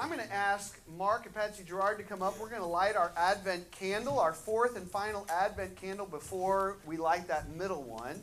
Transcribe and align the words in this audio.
I'm 0.00 0.08
going 0.08 0.20
to 0.20 0.32
ask 0.32 0.80
Mark 0.96 1.26
and 1.26 1.34
Patsy 1.34 1.62
Gerard 1.62 1.98
to 1.98 2.04
come 2.04 2.22
up. 2.22 2.40
We're 2.40 2.48
going 2.48 2.62
to 2.62 2.66
light 2.66 2.96
our 2.96 3.12
Advent 3.18 3.70
candle, 3.70 4.18
our 4.18 4.32
fourth 4.32 4.78
and 4.78 4.90
final 4.90 5.26
Advent 5.28 5.76
candle, 5.76 6.06
before 6.06 6.78
we 6.86 6.96
light 6.96 7.28
that 7.28 7.50
middle 7.50 7.82
one. 7.82 8.22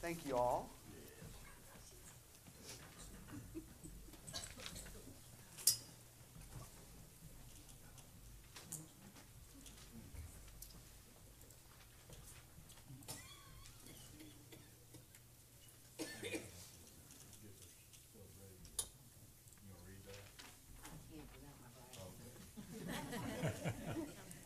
Thank 0.00 0.24
you 0.26 0.34
all. 0.34 0.70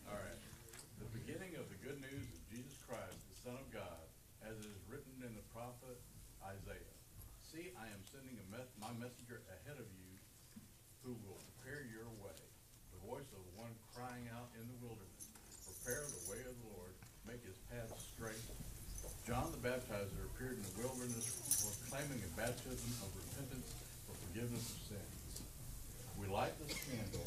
All 0.09 0.17
right. 0.17 0.41
The 0.99 1.11
beginning 1.13 1.55
of 1.61 1.69
the 1.69 1.79
good 1.85 2.01
news 2.01 2.25
of 2.33 2.41
Jesus 2.49 2.73
Christ, 2.89 3.17
the 3.29 3.39
Son 3.45 3.57
of 3.61 3.69
God, 3.69 4.05
as 4.41 4.57
it 4.57 4.69
is 4.69 4.81
written 4.89 5.13
in 5.21 5.37
the 5.37 5.45
prophet 5.53 6.01
Isaiah. 6.41 6.97
See, 7.45 7.71
I 7.77 7.87
am 7.93 8.01
sending 8.09 8.35
a 8.41 8.47
mes- 8.49 8.73
my 8.81 8.93
messenger 8.97 9.45
ahead 9.53 9.77
of 9.77 9.89
you 9.95 10.11
who 11.05 11.15
will 11.29 11.39
prepare 11.61 11.85
your 11.87 12.09
way. 12.25 12.41
The 12.97 13.03
voice 13.05 13.29
of 13.37 13.43
one 13.55 13.73
crying 13.93 14.27
out 14.33 14.49
in 14.57 14.65
the 14.65 14.79
wilderness, 14.81 15.29
prepare 15.69 16.09
the 16.09 16.25
way 16.33 16.41
of 16.43 16.57
the 16.57 16.69
Lord, 16.73 16.93
make 17.29 17.45
his 17.45 17.59
path 17.69 17.93
straight. 18.01 18.43
John 19.29 19.51
the 19.53 19.61
Baptizer 19.61 20.31
wilderness 21.07 21.87
proclaiming 21.87 22.23
a 22.25 22.37
baptism 22.37 22.91
of 23.03 23.11
repentance 23.15 23.75
for 24.07 24.15
forgiveness 24.27 24.75
of 24.75 24.79
sins. 24.91 25.43
We 26.19 26.27
light 26.27 26.53
this 26.67 26.75
candle 26.85 27.27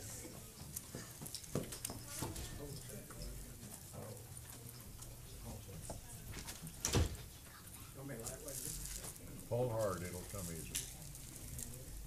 Pull 9.50 9.70
hard, 9.70 10.03
it'll 10.03 10.22
come 10.31 10.46
easy. 10.53 10.86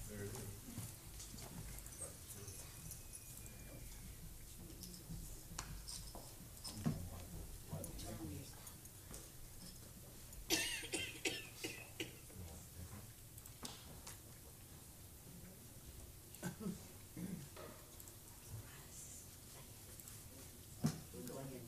There 0.09 0.23
it 0.23 0.31
is. 0.31 0.53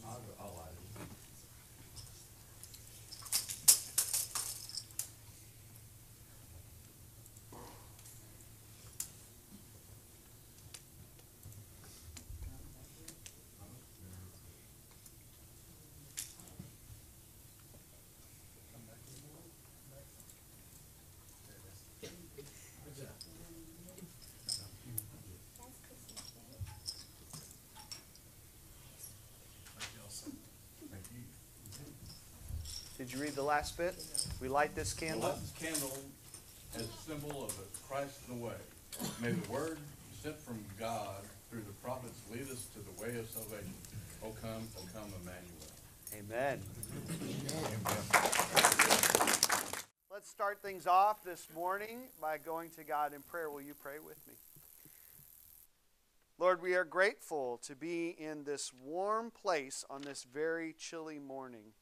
I'll, 0.06 0.20
I'll 0.40 0.54
light 0.56 0.68
it. 0.70 0.84
Thank 30.90 31.06
you. 31.12 31.24
Did 33.04 33.12
you 33.12 33.20
read 33.20 33.34
the 33.34 33.42
last 33.42 33.76
bit? 33.76 33.94
We 34.40 34.48
light 34.48 34.74
this 34.74 34.94
candle. 34.94 35.28
light 35.28 35.38
this 35.38 35.52
candle 35.60 35.98
as 36.74 36.84
a 36.84 37.02
symbol 37.06 37.44
of 37.44 37.54
Christ 37.86 38.18
in 38.26 38.38
the 38.38 38.46
way. 38.46 38.54
May 39.20 39.32
the 39.32 39.52
word 39.52 39.76
sent 40.22 40.40
from 40.40 40.64
God 40.80 41.20
through 41.50 41.64
the 41.66 41.74
prophets 41.82 42.18
lead 42.32 42.50
us 42.50 42.66
to 42.72 42.78
the 42.78 43.02
way 43.02 43.18
of 43.18 43.28
salvation. 43.28 43.74
O 44.22 44.30
come, 44.40 44.66
O 44.78 44.80
come, 44.94 45.12
Emmanuel. 45.20 45.68
Amen. 46.14 46.60
Amen. 47.20 47.60
Let's 50.10 50.30
start 50.30 50.62
things 50.62 50.86
off 50.86 51.22
this 51.22 51.46
morning 51.54 52.04
by 52.22 52.38
going 52.38 52.70
to 52.70 52.84
God 52.84 53.12
in 53.12 53.20
prayer. 53.20 53.50
Will 53.50 53.60
you 53.60 53.74
pray 53.74 53.98
with 53.98 54.26
me? 54.26 54.32
Lord, 56.38 56.62
we 56.62 56.74
are 56.74 56.84
grateful 56.84 57.60
to 57.64 57.76
be 57.76 58.16
in 58.18 58.44
this 58.44 58.72
warm 58.82 59.30
place 59.30 59.84
on 59.90 60.00
this 60.00 60.24
very 60.24 60.72
chilly 60.72 61.18
morning. 61.18 61.74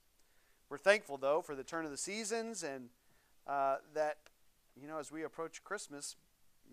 We're 0.72 0.78
thankful, 0.78 1.18
though, 1.18 1.42
for 1.42 1.54
the 1.54 1.64
turn 1.64 1.84
of 1.84 1.90
the 1.90 1.98
seasons 1.98 2.62
and 2.62 2.88
uh, 3.46 3.76
that, 3.92 4.16
you 4.74 4.88
know, 4.88 4.96
as 4.98 5.12
we 5.12 5.22
approach 5.22 5.62
Christmas, 5.62 6.16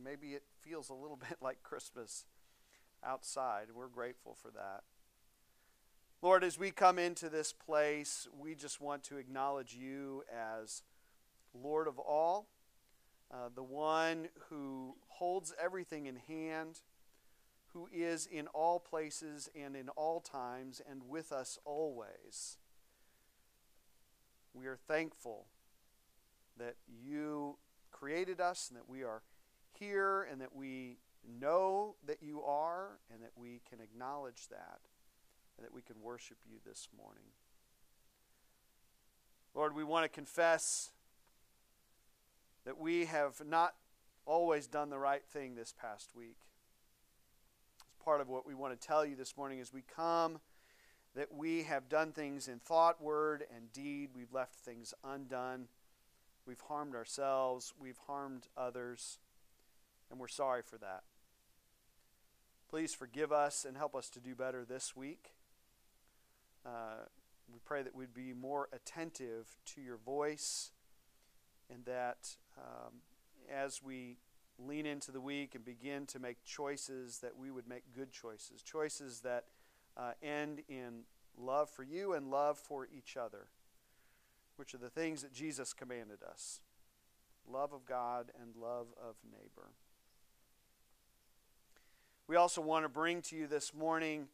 maybe 0.01 0.27
it 0.27 0.43
feels 0.61 0.89
a 0.89 0.93
little 0.93 1.17
bit 1.29 1.39
like 1.41 1.63
Christmas 1.63 2.23
outside. 3.03 3.67
We're 3.75 3.89
grateful 3.89 4.37
for 4.41 4.51
that. 4.51 4.83
Lord, 6.21 6.45
as 6.45 6.57
we 6.57 6.71
come 6.71 6.97
into 6.97 7.27
this 7.27 7.51
place, 7.51 8.25
we 8.39 8.55
just 8.55 8.79
want 8.79 9.03
to 9.03 9.17
acknowledge 9.17 9.75
you 9.75 10.23
as 10.33 10.81
Lord 11.53 11.85
of 11.85 11.99
all, 11.99 12.47
uh, 13.29 13.49
the 13.53 13.63
one 13.63 14.29
who 14.47 14.95
holds 15.09 15.53
everything 15.61 16.05
in 16.05 16.15
hand, 16.15 16.79
who 17.73 17.89
is 17.93 18.25
in 18.25 18.47
all 18.47 18.79
places 18.79 19.49
and 19.61 19.75
in 19.75 19.89
all 19.89 20.21
times 20.21 20.81
and 20.89 21.01
with 21.09 21.33
us 21.33 21.59
always. 21.65 22.55
We 24.53 24.67
are 24.67 24.77
thankful 24.87 25.45
that 26.57 26.75
you 26.87 27.57
created 27.91 28.39
us 28.39 28.69
and 28.69 28.77
that 28.77 28.89
we 28.89 29.03
are 29.03 29.21
here 29.71 30.27
and 30.29 30.41
that 30.41 30.55
we 30.55 30.97
know 31.39 31.95
that 32.05 32.21
you 32.21 32.41
are 32.41 32.99
and 33.13 33.21
that 33.23 33.31
we 33.35 33.61
can 33.69 33.79
acknowledge 33.79 34.47
that 34.49 34.79
and 35.57 35.65
that 35.65 35.73
we 35.73 35.81
can 35.81 36.01
worship 36.01 36.37
you 36.49 36.57
this 36.65 36.87
morning. 36.97 37.25
Lord, 39.53 39.75
we 39.75 39.83
want 39.83 40.05
to 40.05 40.09
confess 40.09 40.91
that 42.65 42.77
we 42.79 43.05
have 43.05 43.41
not 43.45 43.75
always 44.25 44.67
done 44.67 44.89
the 44.89 44.99
right 44.99 45.25
thing 45.25 45.55
this 45.55 45.73
past 45.73 46.15
week. 46.15 46.37
It's 47.75 48.03
part 48.03 48.21
of 48.21 48.29
what 48.29 48.45
we 48.45 48.53
want 48.53 48.79
to 48.79 48.87
tell 48.87 49.05
you 49.05 49.15
this 49.15 49.35
morning 49.35 49.59
as 49.59 49.73
we 49.73 49.81
come 49.81 50.39
that 51.15 51.33
we 51.33 51.63
have 51.63 51.89
done 51.89 52.11
things 52.11 52.47
in 52.47 52.59
thought, 52.59 53.01
word, 53.01 53.43
and 53.55 53.71
deed. 53.73 54.09
We've 54.15 54.33
left 54.33 54.55
things 54.55 54.93
undone. 55.03 55.67
We've 56.45 56.61
harmed 56.61 56.95
ourselves. 56.95 57.73
We've 57.79 57.99
harmed 58.07 58.47
others. 58.55 59.19
And 60.09 60.19
we're 60.19 60.27
sorry 60.27 60.61
for 60.61 60.77
that. 60.77 61.03
Please 62.69 62.93
forgive 62.93 63.31
us 63.31 63.65
and 63.65 63.75
help 63.75 63.95
us 63.95 64.09
to 64.11 64.19
do 64.19 64.35
better 64.35 64.63
this 64.63 64.95
week. 64.95 65.31
Uh, 66.65 67.05
we 67.51 67.59
pray 67.65 67.81
that 67.81 67.95
we'd 67.95 68.13
be 68.13 68.33
more 68.33 68.69
attentive 68.71 69.57
to 69.65 69.81
your 69.81 69.97
voice 69.97 70.71
and 71.73 71.85
that 71.85 72.35
um, 72.57 73.01
as 73.51 73.81
we 73.81 74.17
lean 74.59 74.85
into 74.85 75.11
the 75.11 75.21
week 75.21 75.55
and 75.55 75.63
begin 75.63 76.05
to 76.07 76.19
make 76.19 76.43
choices, 76.43 77.19
that 77.19 77.37
we 77.37 77.49
would 77.49 77.67
make 77.67 77.83
good 77.95 78.11
choices, 78.11 78.61
choices 78.61 79.21
that 79.21 79.45
uh, 79.99 80.11
end 80.23 80.61
in 80.69 81.01
love 81.37 81.69
for 81.69 81.83
you 81.83 82.13
and 82.13 82.31
love 82.31 82.57
for 82.57 82.87
each 82.95 83.17
other, 83.17 83.47
which 84.55 84.73
are 84.73 84.77
the 84.79 84.89
things 84.89 85.21
that 85.21 85.33
Jesus 85.33 85.73
commanded 85.73 86.23
us 86.23 86.61
love 87.51 87.73
of 87.73 87.83
God 87.85 88.31
and 88.39 88.55
love 88.55 88.87
of 89.01 89.15
neighbor. 89.31 89.71
We 92.27 92.35
also 92.35 92.61
want 92.61 92.85
to 92.85 92.89
bring 92.89 93.23
to 93.23 93.35
you 93.35 93.47
this 93.47 93.73
morning 93.73 94.27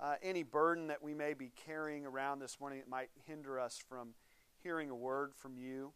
uh, 0.00 0.14
any 0.22 0.42
burden 0.42 0.86
that 0.86 1.02
we 1.02 1.12
may 1.12 1.34
be 1.34 1.52
carrying 1.66 2.06
around 2.06 2.38
this 2.38 2.58
morning 2.58 2.78
that 2.78 2.88
might 2.88 3.10
hinder 3.26 3.60
us 3.60 3.78
from 3.88 4.14
hearing 4.62 4.88
a 4.88 4.94
word 4.94 5.34
from 5.34 5.58
you. 5.58 5.92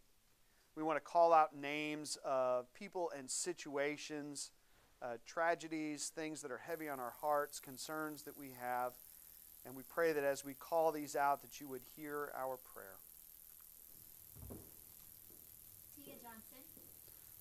We 0.76 0.82
want 0.82 0.96
to 0.96 1.00
call 1.00 1.32
out 1.32 1.56
names 1.56 2.18
of 2.24 2.72
people 2.74 3.10
and 3.16 3.30
situations, 3.30 4.50
uh, 5.02 5.16
tragedies, 5.26 6.10
things 6.14 6.42
that 6.42 6.50
are 6.50 6.60
heavy 6.66 6.88
on 6.88 7.00
our 7.00 7.14
hearts, 7.20 7.58
concerns 7.60 8.22
that 8.24 8.36
we 8.36 8.52
have. 8.60 8.92
And 9.64 9.76
we 9.76 9.82
pray 9.82 10.12
that 10.12 10.24
as 10.24 10.44
we 10.44 10.54
call 10.54 10.92
these 10.92 11.16
out, 11.16 11.42
that 11.42 11.60
you 11.60 11.68
would 11.68 11.82
hear 11.96 12.32
our 12.36 12.56
prayer. 12.56 12.96
Tia 16.04 16.14
Johnson, 16.22 16.58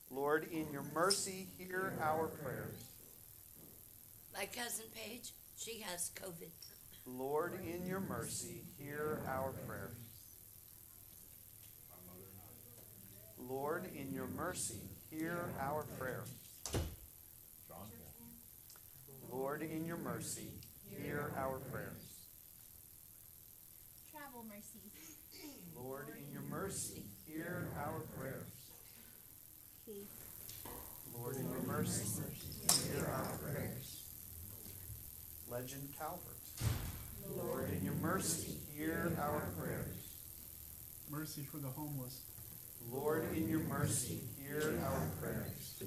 Lord, 0.09 0.47
in 0.51 0.71
your 0.71 0.83
mercy, 0.94 1.47
hear 1.57 1.94
our 2.01 2.27
prayers. 2.27 2.83
My 4.33 4.45
cousin 4.45 4.85
Paige, 4.95 5.31
she 5.57 5.81
has 5.81 6.11
COVID. 6.15 6.50
Lord, 7.06 7.59
in 7.65 7.85
your 7.85 8.00
mercy, 8.00 8.61
hear 8.77 9.21
our 9.27 9.51
prayers. 9.67 9.95
Lord, 13.38 13.89
in 13.95 14.13
your 14.13 14.27
mercy, 14.27 14.81
hear 15.09 15.50
our 15.59 15.83
prayer. 15.97 16.23
John? 19.29 19.39
Lord, 19.39 19.61
in 19.61 19.85
your 19.85 19.97
mercy, 19.97 20.49
hear 20.89 21.31
our 21.37 21.57
prayers. 21.71 22.27
Travel 24.11 24.45
mercies. 24.47 25.15
Lord, 25.75 26.07
in 26.17 26.31
your 26.33 26.41
mercy, 26.43 27.03
hear 27.27 27.69
our 27.77 27.99
prayers. 28.17 28.43
Lord, 31.17 31.35
in 31.35 31.49
your 31.49 31.61
mercy, 31.63 32.23
hear 32.91 33.05
our 33.05 33.37
prayers. 33.37 34.03
Legend 35.49 35.89
Calvert. 35.97 36.37
Lord, 37.35 37.69
in 37.71 37.83
your 37.83 37.95
mercy, 37.95 38.57
hear 38.75 39.11
our 39.19 39.41
prayers. 39.57 39.95
Mercy 41.09 41.41
for 41.41 41.57
the 41.57 41.67
homeless. 41.67 42.21
Lord, 42.91 43.25
in 43.35 43.49
your 43.49 43.61
mercy, 43.61 44.21
hear 44.37 44.79
our 44.85 45.01
prayers. 45.21 45.83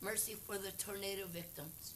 Mercy 0.00 0.36
for 0.46 0.58
the 0.58 0.72
tornado 0.72 1.26
victims. 1.26 1.94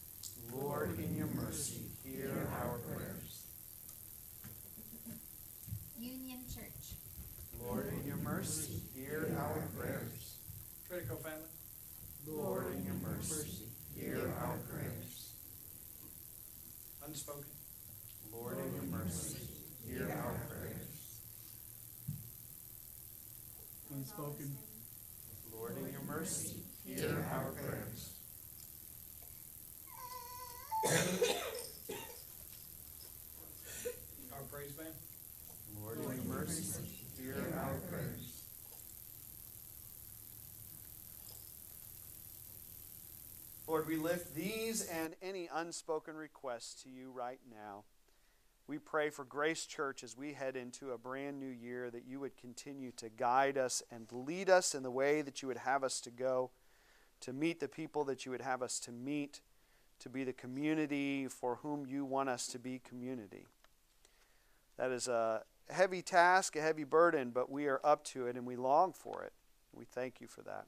Lord, 0.55 0.99
in 0.99 1.17
your 1.17 1.29
mercy, 1.35 1.83
hear 2.05 2.49
our 2.63 2.79
prayers. 2.79 3.45
Union 5.99 6.41
Church. 6.53 6.97
Lord, 7.63 7.93
in 7.93 8.07
your 8.07 8.17
mercy, 8.17 8.81
hear 8.95 9.35
our 9.39 9.63
prayers. 9.79 10.35
Critical 10.89 11.17
family. 11.17 11.39
Lord, 12.27 12.67
in 12.77 12.85
your 12.85 12.95
mercy, 12.95 13.65
hear 13.97 14.33
our 14.41 14.57
prayers. 14.69 15.33
Unspoken. 17.07 17.45
Lord, 18.33 18.59
in 18.59 18.75
your 18.75 18.99
mercy, 18.99 19.39
hear 19.87 20.09
our 20.25 20.35
prayers. 20.49 21.19
Unspoken. 23.95 24.57
Lord, 25.55 25.77
in 25.79 25.93
your 25.93 26.03
mercy, 26.03 26.62
we 43.93 43.99
lift 43.99 44.35
these 44.35 44.81
and 44.87 45.15
any 45.21 45.51
unspoken 45.53 46.15
requests 46.15 46.83
to 46.83 46.89
you 46.89 47.11
right 47.11 47.41
now. 47.51 47.85
We 48.67 48.79
pray 48.79 49.11
for 49.11 49.23
Grace 49.23 49.67
Church 49.67 50.03
as 50.03 50.17
we 50.17 50.33
head 50.33 50.57
into 50.57 50.93
a 50.93 50.99
brand 50.99 51.39
new 51.39 51.51
year 51.51 51.91
that 51.91 52.07
you 52.07 52.19
would 52.19 52.35
continue 52.35 52.91
to 52.93 53.11
guide 53.11 53.59
us 53.59 53.83
and 53.91 54.11
lead 54.11 54.49
us 54.49 54.75
in 54.75 54.83
the 54.83 54.91
way 54.91 55.21
that 55.21 55.43
you 55.43 55.49
would 55.49 55.59
have 55.59 55.85
us 55.85 56.01
to 56.03 56.11
go, 56.11 56.53
to 57.21 57.35
meet 57.35 57.61
the 57.61 57.69
people 57.69 58.03
that 58.05 58.25
you 58.25 58.31
would 58.33 58.41
have 58.41 58.63
us 58.63 58.81
to 58.81 58.93
meet, 58.93 59.43
to 59.99 60.09
be 60.09 60.25
the 60.25 60.33
community 60.33 61.29
for 61.29 61.57
whom 61.57 61.85
you 61.85 62.07
want 62.07 62.31
us 62.31 62.47
to 62.47 62.59
be 62.59 62.79
community. 62.79 63.45
That 64.79 64.91
is 64.91 65.07
a 65.07 65.43
heavy 65.69 66.01
task, 66.01 66.57
a 66.57 66.63
heavy 66.63 66.85
burden, 66.85 67.29
but 67.29 67.51
we 67.51 67.67
are 67.67 67.81
up 67.85 68.05
to 68.05 68.27
it 68.27 68.37
and 68.37 68.47
we 68.47 68.57
long 68.57 68.95
for 68.95 69.23
it. 69.23 69.35
We 69.71 69.85
thank 69.85 70.19
you 70.19 70.29
for 70.29 70.41
that. 70.45 70.65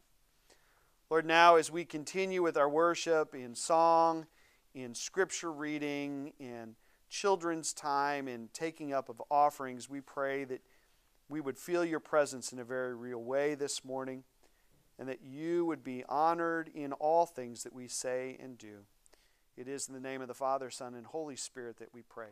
Lord, 1.10 1.26
now 1.26 1.56
as 1.56 1.70
we 1.70 1.84
continue 1.84 2.42
with 2.42 2.56
our 2.56 2.68
worship 2.68 3.34
in 3.34 3.54
song, 3.54 4.26
in 4.74 4.94
scripture 4.94 5.52
reading, 5.52 6.32
in 6.38 6.76
children's 7.10 7.72
time, 7.72 8.26
in 8.26 8.48
taking 8.52 8.92
up 8.92 9.08
of 9.08 9.22
offerings, 9.30 9.88
we 9.88 10.00
pray 10.00 10.44
that 10.44 10.62
we 11.28 11.40
would 11.40 11.58
feel 11.58 11.84
your 11.84 12.00
presence 12.00 12.52
in 12.52 12.58
a 12.58 12.64
very 12.64 12.94
real 12.94 13.22
way 13.22 13.54
this 13.54 13.84
morning 13.84 14.24
and 14.98 15.08
that 15.08 15.20
you 15.22 15.66
would 15.66 15.84
be 15.84 16.04
honored 16.08 16.70
in 16.74 16.92
all 16.94 17.26
things 17.26 17.64
that 17.64 17.72
we 17.72 17.86
say 17.86 18.36
and 18.40 18.56
do. 18.56 18.78
It 19.56 19.68
is 19.68 19.88
in 19.88 19.94
the 19.94 20.00
name 20.00 20.22
of 20.22 20.28
the 20.28 20.34
Father, 20.34 20.70
Son, 20.70 20.94
and 20.94 21.06
Holy 21.06 21.36
Spirit 21.36 21.78
that 21.78 21.92
we 21.92 22.02
pray. 22.02 22.30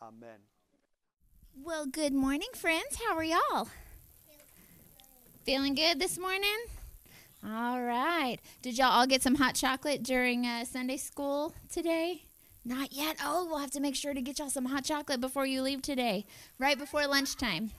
Amen. 0.00 0.38
Well, 1.62 1.86
good 1.86 2.12
morning, 2.12 2.48
friends. 2.54 2.98
How 3.06 3.16
are 3.16 3.24
y'all? 3.24 3.68
Feeling 5.44 5.74
good 5.74 5.98
this 5.98 6.18
morning? 6.18 6.56
All 7.44 7.80
right. 7.80 8.38
Did 8.62 8.78
y'all 8.78 8.90
all 8.90 9.06
get 9.06 9.22
some 9.22 9.36
hot 9.36 9.54
chocolate 9.54 10.02
during 10.02 10.44
uh, 10.44 10.64
Sunday 10.64 10.96
school 10.96 11.54
today? 11.72 12.24
Not 12.64 12.92
yet. 12.92 13.16
Oh, 13.22 13.46
we'll 13.46 13.58
have 13.58 13.70
to 13.72 13.80
make 13.80 13.94
sure 13.94 14.12
to 14.12 14.20
get 14.20 14.38
y'all 14.38 14.50
some 14.50 14.66
hot 14.66 14.84
chocolate 14.84 15.20
before 15.20 15.46
you 15.46 15.62
leave 15.62 15.80
today, 15.80 16.26
right 16.58 16.78
before 16.78 17.06
lunchtime. 17.06 17.70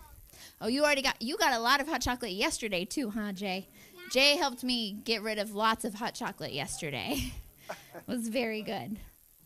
Oh, 0.61 0.67
you 0.67 0.83
already 0.83 1.01
got 1.01 1.21
you 1.21 1.37
got 1.37 1.53
a 1.53 1.59
lot 1.59 1.81
of 1.81 1.87
hot 1.87 2.01
chocolate 2.01 2.31
yesterday 2.31 2.85
too, 2.85 3.09
huh, 3.11 3.33
Jay? 3.33 3.67
Jay 4.11 4.37
helped 4.37 4.63
me 4.63 4.93
get 5.03 5.21
rid 5.21 5.37
of 5.37 5.53
lots 5.53 5.85
of 5.85 5.95
hot 5.95 6.15
chocolate 6.15 6.53
yesterday. 6.53 7.33
it 7.69 8.07
was 8.07 8.29
very 8.29 8.61
good. 8.61 8.97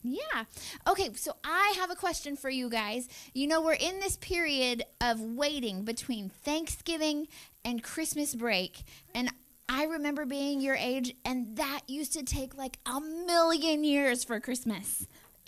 Yeah. 0.04 0.44
Okay, 0.88 1.10
so 1.16 1.34
I 1.44 1.74
have 1.78 1.90
a 1.90 1.96
question 1.96 2.36
for 2.36 2.50
you 2.50 2.70
guys. 2.70 3.08
You 3.34 3.48
know, 3.48 3.62
we're 3.62 3.74
in 3.74 4.00
this 4.00 4.18
period 4.18 4.84
of 5.02 5.22
waiting 5.22 5.84
between 5.84 6.30
Thanksgiving 6.30 7.28
and 7.66 7.82
Christmas 7.82 8.36
break, 8.36 8.84
and 9.16 9.30
I 9.70 9.86
remember 9.86 10.26
being 10.26 10.62
your 10.62 10.76
age, 10.76 11.16
and 11.26 11.56
that 11.58 11.82
used 11.88 12.14
to 12.14 12.24
take 12.24 12.56
like 12.56 12.78
a 12.86 13.00
million 13.00 13.84
years 13.84 14.24
for 14.24 14.40
Christmas. 14.40 15.08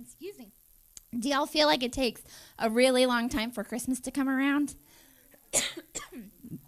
Excuse 0.00 0.38
me. 0.38 0.52
Do 1.18 1.28
y'all 1.28 1.46
feel 1.46 1.66
like 1.66 1.82
it 1.82 1.92
takes 1.92 2.22
a 2.58 2.68
really 2.68 3.06
long 3.06 3.28
time 3.28 3.50
for 3.50 3.64
Christmas 3.64 4.00
to 4.00 4.10
come 4.10 4.28
around? 4.28 4.74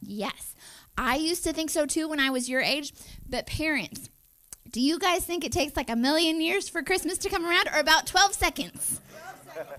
yes. 0.00 0.54
I 0.96 1.16
used 1.16 1.44
to 1.44 1.52
think 1.52 1.70
so 1.70 1.86
too 1.86 2.08
when 2.08 2.20
I 2.20 2.30
was 2.30 2.48
your 2.48 2.60
age, 2.60 2.92
but 3.28 3.46
parents, 3.46 4.08
do 4.70 4.80
you 4.80 4.98
guys 4.98 5.24
think 5.24 5.44
it 5.44 5.52
takes 5.52 5.76
like 5.76 5.90
a 5.90 5.96
million 5.96 6.40
years 6.40 6.68
for 6.68 6.82
Christmas 6.82 7.18
to 7.18 7.28
come 7.28 7.44
around 7.44 7.68
or 7.68 7.78
about 7.78 8.06
12 8.06 8.34
seconds? 8.34 9.00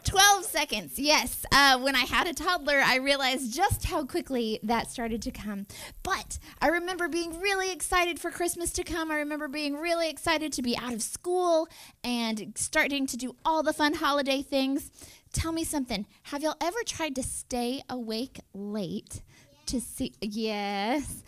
12 0.04 0.46
seconds, 0.46 1.00
yes. 1.00 1.46
Uh, 1.52 1.80
when 1.80 1.96
I 1.96 2.06
had 2.06 2.28
a 2.28 2.34
toddler, 2.34 2.82
I 2.84 2.96
realized 2.96 3.54
just 3.54 3.86
how 3.86 4.06
quickly 4.06 4.60
that 4.64 4.90
started 4.90 5.22
to 5.24 5.32
come. 5.32 5.68
But 6.04 6.40
I 6.62 6.68
remember 6.68 7.08
being 7.08 7.40
really 7.40 7.72
excited 7.72 8.20
for 8.20 8.32
Christmas 8.32 8.72
to 8.74 8.84
come. 8.84 9.12
I 9.12 9.16
remember 9.18 9.48
being 9.48 9.78
really 9.78 10.10
excited 10.10 10.52
to 10.54 10.62
be 10.62 10.78
out 10.78 10.94
of 10.94 11.02
school 11.02 11.68
and 12.04 12.54
starting 12.56 13.06
to 13.08 13.18
do 13.18 13.36
all 13.46 13.64
the 13.64 13.74
fun 13.74 13.96
holiday 13.96 14.42
things. 14.42 14.92
Tell 15.34 15.52
me 15.52 15.64
something. 15.64 16.06
Have 16.24 16.44
y'all 16.44 16.56
ever 16.62 16.80
tried 16.86 17.16
to 17.16 17.24
stay 17.24 17.82
awake 17.90 18.40
late 18.54 19.22
to 19.68 19.80
see? 19.80 20.14
Yes. 20.22 21.24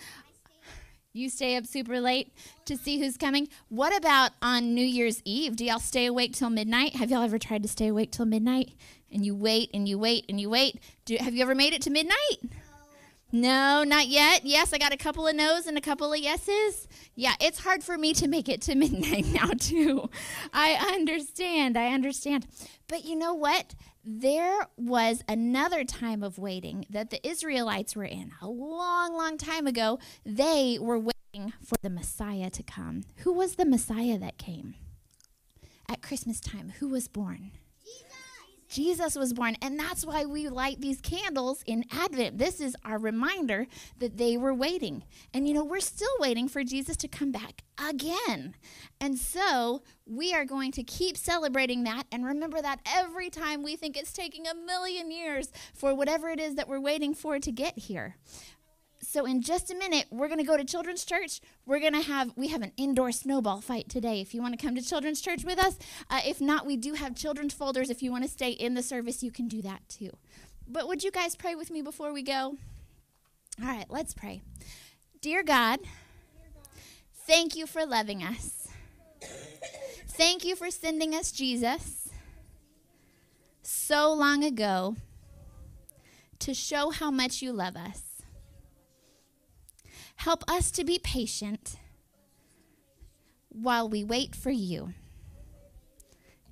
You 1.16 1.30
stay 1.30 1.56
up 1.56 1.68
super 1.68 2.02
late 2.02 2.34
to 2.66 2.76
see 2.76 3.00
who's 3.00 3.18
coming. 3.18 3.48
What 3.70 3.96
about 3.96 4.32
on 4.42 4.74
New 4.74 4.86
Year's 4.86 5.22
Eve? 5.24 5.56
Do 5.56 5.64
y'all 5.64 5.78
stay 5.78 6.08
awake 6.08 6.34
till 6.34 6.50
midnight? 6.50 6.96
Have 6.96 7.12
y'all 7.12 7.22
ever 7.22 7.38
tried 7.38 7.62
to 7.62 7.70
stay 7.70 7.90
awake 7.90 8.10
till 8.10 8.26
midnight? 8.26 8.72
And 9.12 9.24
you 9.24 9.36
wait 9.36 9.70
and 9.76 9.88
you 9.88 10.00
wait 10.00 10.26
and 10.28 10.42
you 10.42 10.50
wait. 10.50 10.80
Do, 11.06 11.16
have 11.18 11.36
you 11.36 11.44
ever 11.44 11.54
made 11.54 11.74
it 11.74 11.84
to 11.84 11.92
midnight? 11.92 12.40
No, 13.36 13.84
not 13.84 14.10
yet. 14.10 14.46
Yes, 14.46 14.74
I 14.74 14.78
got 14.78 14.94
a 14.94 14.98
couple 14.98 15.28
of 15.28 15.36
no's 15.36 15.66
and 15.66 15.76
a 15.76 15.82
couple 15.82 16.14
of 16.14 16.20
yeses. 16.20 16.88
Yeah, 17.16 17.34
it's 17.42 17.58
hard 17.58 17.84
for 17.84 17.98
me 17.98 18.14
to 18.14 18.28
make 18.28 18.48
it 18.48 18.62
to 18.62 18.76
midnight 18.76 19.26
now, 19.26 19.50
too. 19.58 20.12
I 20.54 20.74
understand. 20.94 21.76
I 21.76 21.88
understand. 21.88 22.46
But 22.88 23.06
you 23.06 23.16
know 23.16 23.34
what? 23.34 23.74
There 24.06 24.68
was 24.78 25.24
another 25.28 25.84
time 25.84 26.22
of 26.22 26.38
waiting 26.38 26.86
that 26.92 27.10
the 27.10 27.28
Israelites 27.28 27.96
were 27.96 28.04
in 28.04 28.34
a 28.40 28.48
long, 28.48 29.18
long 29.18 29.40
time 29.40 29.66
ago. 29.66 29.98
They 30.24 30.78
were 30.80 31.00
waiting 31.00 31.54
for 31.66 31.76
the 31.82 31.90
Messiah 31.90 32.52
to 32.52 32.62
come. 32.62 33.02
Who 33.24 33.34
was 33.34 33.56
the 33.56 33.66
Messiah 33.66 34.20
that 34.20 34.38
came? 34.38 34.76
At 35.90 36.04
Christmas 36.04 36.40
time, 36.40 36.74
who 36.80 36.88
was 36.88 37.08
born? 37.08 37.52
Jesus 38.74 39.16
was 39.16 39.34
born. 39.34 39.56
And 39.62 39.80
that's 39.80 40.04
why 40.04 40.26
we 40.26 40.50
light 40.50 40.82
these 40.82 41.00
candles 41.00 41.64
in 41.68 41.86
Advent. 41.92 42.40
This 42.40 42.60
is 42.60 42.76
our 42.84 42.98
reminder 42.98 43.68
that 44.00 44.18
they 44.18 44.36
were 44.36 44.54
waiting. 44.54 45.04
And 45.32 45.48
you 45.48 45.54
know, 45.54 45.64
we're 45.64 45.80
still 45.80 46.08
waiting 46.20 46.48
for 46.48 46.64
Jesus 46.64 46.98
to 46.98 47.08
come 47.08 47.32
back 47.32 47.64
again. 47.78 48.56
And 49.00 49.20
so 49.20 49.84
we 50.06 50.34
are 50.34 50.46
going 50.46 50.72
to 50.72 50.84
keep 50.84 51.18
celebrating 51.18 51.84
that 51.84 52.04
and 52.12 52.26
remember 52.26 52.62
that 52.62 52.80
every 52.86 53.30
time 53.30 53.62
we 53.62 53.76
think 53.76 53.96
it's 53.96 54.12
taking 54.12 54.48
a 54.48 54.56
million 54.56 55.12
years 55.12 55.52
for 55.74 55.94
whatever 55.94 56.30
it 56.30 56.40
is 56.40 56.56
that 56.56 56.68
we're 56.68 56.80
waiting 56.80 57.14
for 57.14 57.40
to 57.40 57.52
get 57.52 57.78
here. 57.78 58.16
So 59.04 59.26
in 59.26 59.42
just 59.42 59.70
a 59.70 59.76
minute, 59.76 60.06
we're 60.12 60.28
going 60.28 60.40
to 60.40 60.46
go 60.46 60.56
to 60.56 60.64
children's 60.64 61.04
church. 61.04 61.42
We're 61.66 61.80
going 61.80 61.94
to 61.94 62.02
have 62.02 62.32
we 62.38 62.48
have 62.48 62.62
an 62.62 62.72
indoor 62.78 63.12
snowball 63.12 63.60
fight 63.60 63.90
today. 63.90 64.22
If 64.22 64.34
you 64.34 64.42
want 64.42 64.58
to 64.58 64.66
come 64.66 64.76
to 64.76 64.82
children's 64.82 65.22
church 65.22 65.44
with 65.44 65.60
us, 65.60 65.78
uh, 66.10 66.22
if 66.26 66.40
not, 66.40 66.66
we 66.66 66.78
do 66.78 66.94
have 66.94 67.16
children's 67.16 67.54
folders. 67.54 67.90
If 67.90 68.02
you 68.02 68.12
want 68.12 68.24
to 68.24 68.30
stay 68.30 68.52
in 68.52 68.76
the 68.76 68.84
service, 68.84 69.22
you 69.22 69.32
can 69.32 69.48
do 69.48 69.62
that 69.62 69.88
too. 69.90 70.12
But 70.68 70.88
would 70.88 71.04
you 71.04 71.12
guys 71.12 71.36
pray 71.36 71.54
with 71.54 71.70
me 71.70 71.82
before 71.82 72.14
we 72.14 72.24
go? 72.24 72.56
All 73.62 73.68
right, 73.68 73.86
let's 73.90 74.14
pray. 74.14 74.42
Dear 75.22 75.44
God, 75.44 75.80
thank 77.28 77.56
you 77.56 77.68
for 77.68 77.86
loving 77.86 78.24
us. 78.24 78.70
Thank 80.08 80.46
you 80.46 80.56
for 80.56 80.72
sending 80.72 81.14
us 81.14 81.32
Jesus 81.32 82.10
so 83.64 84.14
long 84.14 84.44
ago 84.44 84.96
to 86.40 86.54
show 86.54 86.92
how 86.92 87.12
much 87.12 87.42
you 87.42 87.52
love 87.52 87.76
us. 87.76 88.13
Help 90.16 90.44
us 90.50 90.72
to 90.72 90.84
be 90.84 91.00
patient 91.00 91.78
while 93.50 93.88
we 93.90 94.04
wait 94.04 94.36
for 94.36 94.52
you. 94.52 94.94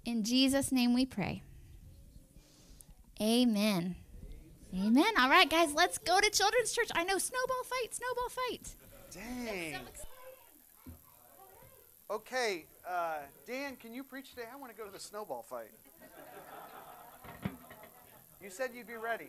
In 0.06 0.24
Jesus' 0.24 0.72
name 0.72 0.94
we 0.94 1.06
pray. 1.06 1.44
Amen. 3.22 3.96
Amen. 4.74 5.14
All 5.20 5.30
right, 5.30 5.50
guys, 5.50 5.74
let's 5.74 5.98
go 5.98 6.20
to 6.20 6.30
children's 6.30 6.72
church. 6.74 6.90
I 6.96 7.04
know 7.04 7.18
snowball 7.18 7.64
fight, 7.64 7.94
snowball 7.94 8.30
fight. 8.30 8.76
Dang. 9.14 9.80
Okay, 12.10 12.66
uh, 12.88 13.20
Dan, 13.46 13.76
can 13.76 13.94
you 13.94 14.04
preach 14.04 14.32
today? 14.32 14.48
I 14.52 14.58
want 14.58 14.72
to 14.72 14.78
go 14.78 14.86
to 14.86 14.92
the 14.92 15.00
snowball 15.00 15.46
fight. 15.50 15.72
You 18.44 18.50
said 18.50 18.72
you'd 18.74 18.88
be 18.88 18.96
ready. 18.96 19.28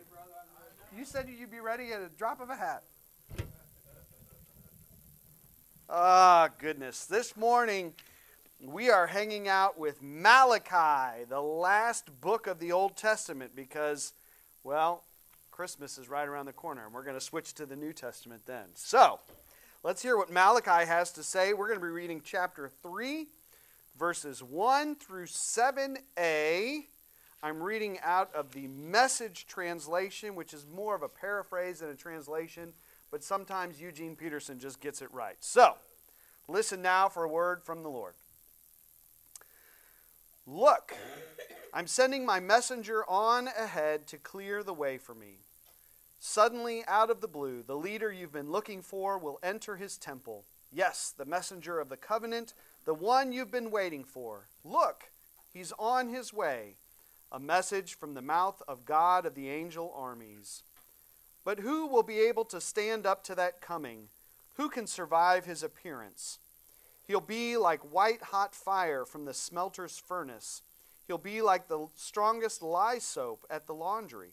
You 0.97 1.05
said 1.05 1.29
you'd 1.29 1.51
be 1.51 1.59
ready 1.59 1.91
at 1.93 2.01
a 2.01 2.09
drop 2.17 2.41
of 2.41 2.49
a 2.49 2.55
hat. 2.55 2.83
Ah, 5.89 6.49
goodness. 6.59 7.05
This 7.05 7.35
morning, 7.35 7.93
we 8.61 8.89
are 8.89 9.05
hanging 9.05 9.49
out 9.49 9.77
with 9.77 10.01
Malachi, 10.01 11.25
the 11.27 11.41
last 11.41 12.21
book 12.21 12.47
of 12.47 12.59
the 12.59 12.71
Old 12.71 12.95
Testament, 12.95 13.51
because, 13.53 14.13
well, 14.63 15.03
Christmas 15.51 15.97
is 15.97 16.07
right 16.07 16.25
around 16.25 16.45
the 16.45 16.53
corner, 16.53 16.85
and 16.85 16.93
we're 16.93 17.03
going 17.03 17.17
to 17.17 17.21
switch 17.21 17.53
to 17.55 17.65
the 17.65 17.75
New 17.75 17.91
Testament 17.91 18.43
then. 18.45 18.67
So, 18.75 19.19
let's 19.83 20.01
hear 20.01 20.15
what 20.15 20.31
Malachi 20.31 20.87
has 20.87 21.11
to 21.11 21.21
say. 21.21 21.51
We're 21.51 21.67
going 21.67 21.79
to 21.79 21.85
be 21.85 21.91
reading 21.91 22.21
chapter 22.23 22.71
3, 22.81 23.27
verses 23.99 24.41
1 24.41 24.95
through 24.95 25.25
7a. 25.25 26.85
I'm 27.43 27.61
reading 27.61 27.99
out 28.01 28.33
of 28.33 28.53
the 28.53 28.67
message 28.67 29.47
translation, 29.47 30.35
which 30.35 30.53
is 30.53 30.65
more 30.73 30.95
of 30.95 31.03
a 31.03 31.09
paraphrase 31.09 31.79
than 31.79 31.89
a 31.89 31.95
translation, 31.95 32.71
but 33.13 33.23
sometimes 33.23 33.79
Eugene 33.79 34.15
Peterson 34.15 34.57
just 34.57 34.81
gets 34.81 34.99
it 34.99 35.13
right. 35.13 35.35
So, 35.39 35.75
listen 36.47 36.81
now 36.81 37.09
for 37.09 37.23
a 37.23 37.29
word 37.29 37.61
from 37.61 37.83
the 37.83 37.89
Lord. 37.89 38.15
Look, 40.47 40.95
I'm 41.71 41.85
sending 41.85 42.25
my 42.25 42.39
messenger 42.39 43.07
on 43.07 43.49
ahead 43.49 44.07
to 44.07 44.17
clear 44.17 44.63
the 44.63 44.73
way 44.73 44.97
for 44.97 45.13
me. 45.13 45.41
Suddenly, 46.19 46.83
out 46.87 47.11
of 47.11 47.21
the 47.21 47.27
blue, 47.27 47.61
the 47.61 47.77
leader 47.77 48.11
you've 48.11 48.33
been 48.33 48.51
looking 48.51 48.81
for 48.81 49.19
will 49.19 49.37
enter 49.43 49.75
his 49.75 49.95
temple. 49.95 50.45
Yes, 50.71 51.13
the 51.15 51.23
messenger 51.23 51.79
of 51.79 51.89
the 51.89 51.97
covenant, 51.97 52.55
the 52.83 52.95
one 52.95 53.31
you've 53.31 53.51
been 53.51 53.69
waiting 53.69 54.03
for. 54.03 54.47
Look, 54.63 55.11
he's 55.53 55.71
on 55.77 56.09
his 56.09 56.33
way 56.33 56.77
a 57.31 57.39
message 57.39 57.93
from 57.93 58.15
the 58.15 58.23
mouth 58.23 58.63
of 58.67 58.85
God 58.85 59.27
of 59.27 59.35
the 59.35 59.49
angel 59.49 59.93
armies. 59.95 60.63
But 61.43 61.59
who 61.59 61.87
will 61.87 62.03
be 62.03 62.19
able 62.19 62.45
to 62.45 62.61
stand 62.61 63.05
up 63.05 63.23
to 63.25 63.35
that 63.35 63.61
coming? 63.61 64.09
Who 64.53 64.69
can 64.69 64.87
survive 64.87 65.45
his 65.45 65.63
appearance? 65.63 66.39
He'll 67.05 67.21
be 67.21 67.57
like 67.57 67.81
white 67.81 68.21
hot 68.21 68.55
fire 68.55 69.05
from 69.05 69.25
the 69.25 69.33
smelter's 69.33 69.97
furnace. 69.97 70.61
He'll 71.07 71.17
be 71.17 71.41
like 71.41 71.67
the 71.67 71.87
strongest 71.95 72.61
lye 72.61 72.99
soap 72.99 73.45
at 73.49 73.67
the 73.67 73.73
laundry. 73.73 74.31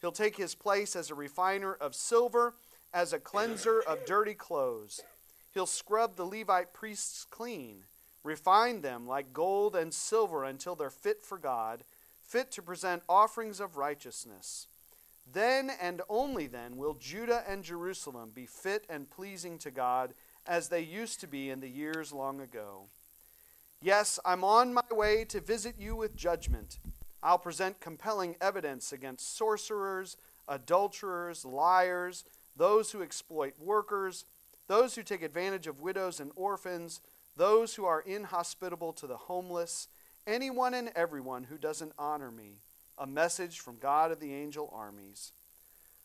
He'll 0.00 0.12
take 0.12 0.36
his 0.36 0.54
place 0.54 0.96
as 0.96 1.10
a 1.10 1.14
refiner 1.14 1.74
of 1.74 1.94
silver, 1.94 2.54
as 2.92 3.12
a 3.12 3.20
cleanser 3.20 3.80
of 3.80 4.04
dirty 4.06 4.34
clothes. 4.34 5.00
He'll 5.52 5.66
scrub 5.66 6.16
the 6.16 6.24
Levite 6.24 6.72
priests 6.72 7.26
clean, 7.30 7.84
refine 8.24 8.80
them 8.80 9.06
like 9.06 9.32
gold 9.32 9.76
and 9.76 9.94
silver 9.94 10.44
until 10.44 10.74
they're 10.74 10.90
fit 10.90 11.22
for 11.22 11.38
God 11.38 11.84
fit 12.30 12.52
to 12.52 12.62
present 12.62 13.02
offerings 13.08 13.58
of 13.58 13.76
righteousness. 13.76 14.68
Then 15.32 15.70
and 15.80 16.02
only 16.08 16.46
then 16.46 16.76
will 16.76 16.94
Judah 16.94 17.44
and 17.46 17.62
Jerusalem 17.62 18.32
be 18.34 18.46
fit 18.46 18.84
and 18.88 19.10
pleasing 19.10 19.58
to 19.58 19.70
God 19.70 20.14
as 20.46 20.68
they 20.68 20.80
used 20.80 21.20
to 21.20 21.26
be 21.26 21.50
in 21.50 21.60
the 21.60 21.68
years 21.68 22.12
long 22.12 22.40
ago. 22.40 22.86
Yes, 23.82 24.18
I'm 24.24 24.44
on 24.44 24.74
my 24.74 24.82
way 24.90 25.24
to 25.26 25.40
visit 25.40 25.76
you 25.78 25.94
with 25.96 26.16
judgment. 26.16 26.78
I'll 27.22 27.38
present 27.38 27.80
compelling 27.80 28.36
evidence 28.40 28.92
against 28.92 29.36
sorcerers, 29.36 30.16
adulterers, 30.48 31.44
liars, 31.44 32.24
those 32.56 32.92
who 32.92 33.02
exploit 33.02 33.54
workers, 33.58 34.24
those 34.66 34.94
who 34.94 35.02
take 35.02 35.22
advantage 35.22 35.66
of 35.66 35.80
widows 35.80 36.20
and 36.20 36.32
orphans, 36.34 37.00
those 37.36 37.74
who 37.74 37.84
are 37.84 38.00
inhospitable 38.00 38.92
to 38.94 39.06
the 39.06 39.16
homeless 39.16 39.88
anyone 40.26 40.74
and 40.74 40.90
everyone 40.94 41.44
who 41.44 41.58
doesn't 41.58 41.92
honor 41.98 42.30
me. 42.30 42.56
A 43.00 43.06
message 43.06 43.60
from 43.60 43.78
God 43.78 44.12
of 44.12 44.20
the 44.20 44.34
angel 44.34 44.70
armies. 44.74 45.32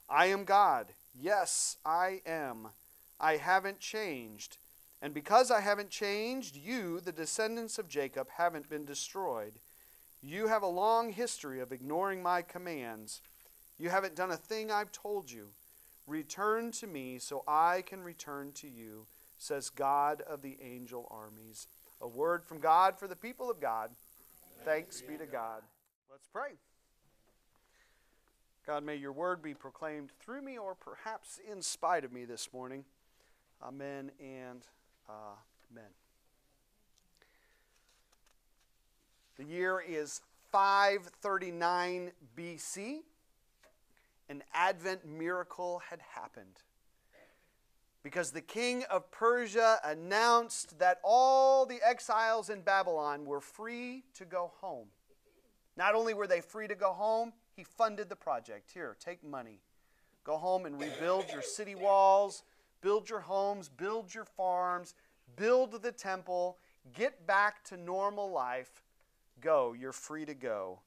I 0.09 0.27
am 0.27 0.45
God. 0.45 0.87
Yes, 1.13 1.75
I 1.85 2.21
am. 2.25 2.69
I 3.19 3.35
haven't 3.35 3.81
changed. 3.81 4.57
And 5.01 5.13
because 5.13 5.51
I 5.51 5.59
haven't 5.59 5.89
changed, 5.89 6.55
you, 6.55 7.01
the 7.01 7.11
descendants 7.11 7.77
of 7.77 7.89
Jacob, 7.89 8.29
haven't 8.37 8.69
been 8.69 8.85
destroyed. 8.85 9.55
You 10.21 10.47
have 10.47 10.63
a 10.63 10.67
long 10.67 11.11
history 11.11 11.59
of 11.59 11.73
ignoring 11.73 12.23
my 12.23 12.41
commands. 12.41 13.21
You 13.77 13.89
haven't 13.89 14.15
done 14.15 14.31
a 14.31 14.37
thing 14.37 14.71
I've 14.71 14.93
told 14.93 15.29
you. 15.29 15.49
Return 16.07 16.71
to 16.71 16.87
me 16.87 17.19
so 17.19 17.43
I 17.45 17.83
can 17.85 18.03
return 18.03 18.53
to 18.53 18.69
you, 18.69 19.05
says 19.37 19.69
God 19.69 20.21
of 20.21 20.41
the 20.41 20.57
angel 20.61 21.09
armies. 21.11 21.67
A 21.99 22.07
word 22.07 22.45
from 22.45 22.59
God 22.59 22.97
for 22.97 23.07
the 23.09 23.17
people 23.17 23.51
of 23.51 23.59
God. 23.59 23.89
Thanks 24.63 25.01
be 25.01 25.17
to 25.17 25.25
God. 25.25 25.61
Let's 26.09 26.27
pray. 26.31 26.53
God, 28.65 28.83
may 28.83 28.95
your 28.95 29.11
word 29.11 29.43
be 29.43 29.53
proclaimed 29.53 30.09
through 30.19 30.41
me 30.41 30.57
or 30.57 30.73
perhaps 30.73 31.39
in 31.51 31.61
spite 31.61 32.03
of 32.03 32.11
me 32.11 32.25
this 32.25 32.49
morning. 32.51 32.83
Amen 33.61 34.09
and 34.19 34.65
amen. 35.07 35.91
The 39.37 39.43
year 39.43 39.83
is 39.87 40.21
539 40.51 42.09
BC. 42.35 43.01
An 44.29 44.41
Advent 44.51 45.05
miracle 45.05 45.83
had 45.87 45.99
happened 46.15 46.63
because 48.01 48.31
the 48.31 48.41
king 48.41 48.83
of 48.89 49.11
Persia 49.11 49.77
announced 49.83 50.79
that 50.79 50.99
all 51.03 51.67
the 51.67 51.79
exiles 51.87 52.49
in 52.49 52.61
Babylon 52.61 53.25
were 53.25 53.41
free 53.41 54.05
to 54.15 54.25
go 54.25 54.53
home. 54.59 54.87
Not 55.77 55.93
only 55.93 56.15
were 56.15 56.25
they 56.25 56.41
free 56.41 56.67
to 56.67 56.75
go 56.75 56.93
home, 56.93 57.33
he 57.55 57.63
funded 57.63 58.09
the 58.09 58.15
project. 58.15 58.71
Here, 58.73 58.95
take 58.99 59.23
money. 59.23 59.61
Go 60.23 60.37
home 60.37 60.65
and 60.65 60.79
rebuild 60.79 61.25
your 61.31 61.41
city 61.41 61.75
walls, 61.75 62.43
build 62.81 63.09
your 63.09 63.21
homes, 63.21 63.69
build 63.69 64.13
your 64.13 64.25
farms, 64.25 64.95
build 65.35 65.81
the 65.81 65.91
temple, 65.91 66.57
get 66.93 67.25
back 67.27 67.63
to 67.65 67.77
normal 67.77 68.31
life. 68.31 68.83
Go, 69.39 69.73
you're 69.73 69.91
free 69.91 70.25
to 70.25 70.33
go. 70.33 70.79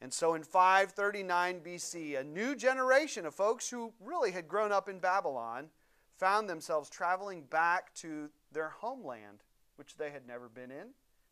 And 0.00 0.12
so 0.12 0.34
in 0.34 0.42
539 0.42 1.60
BC, 1.60 2.18
a 2.18 2.24
new 2.24 2.54
generation 2.54 3.26
of 3.26 3.34
folks 3.34 3.68
who 3.68 3.92
really 4.00 4.30
had 4.30 4.48
grown 4.48 4.72
up 4.72 4.88
in 4.88 4.98
Babylon 4.98 5.68
found 6.16 6.48
themselves 6.48 6.88
traveling 6.88 7.42
back 7.42 7.94
to 7.94 8.30
their 8.52 8.70
homeland, 8.70 9.42
which 9.76 9.96
they 9.96 10.10
had 10.10 10.26
never 10.26 10.48
been 10.48 10.70
in, 10.70 10.88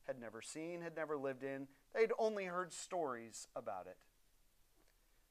had 0.07 0.21
never 0.21 0.43
seen, 0.43 0.81
had 0.81 0.97
never 0.97 1.17
lived 1.17 1.45
in. 1.45 1.69
They'd 1.95 2.13
only 2.19 2.45
heard 2.45 2.73
stories 2.73 3.49
about 3.57 3.87
it. 3.87 3.97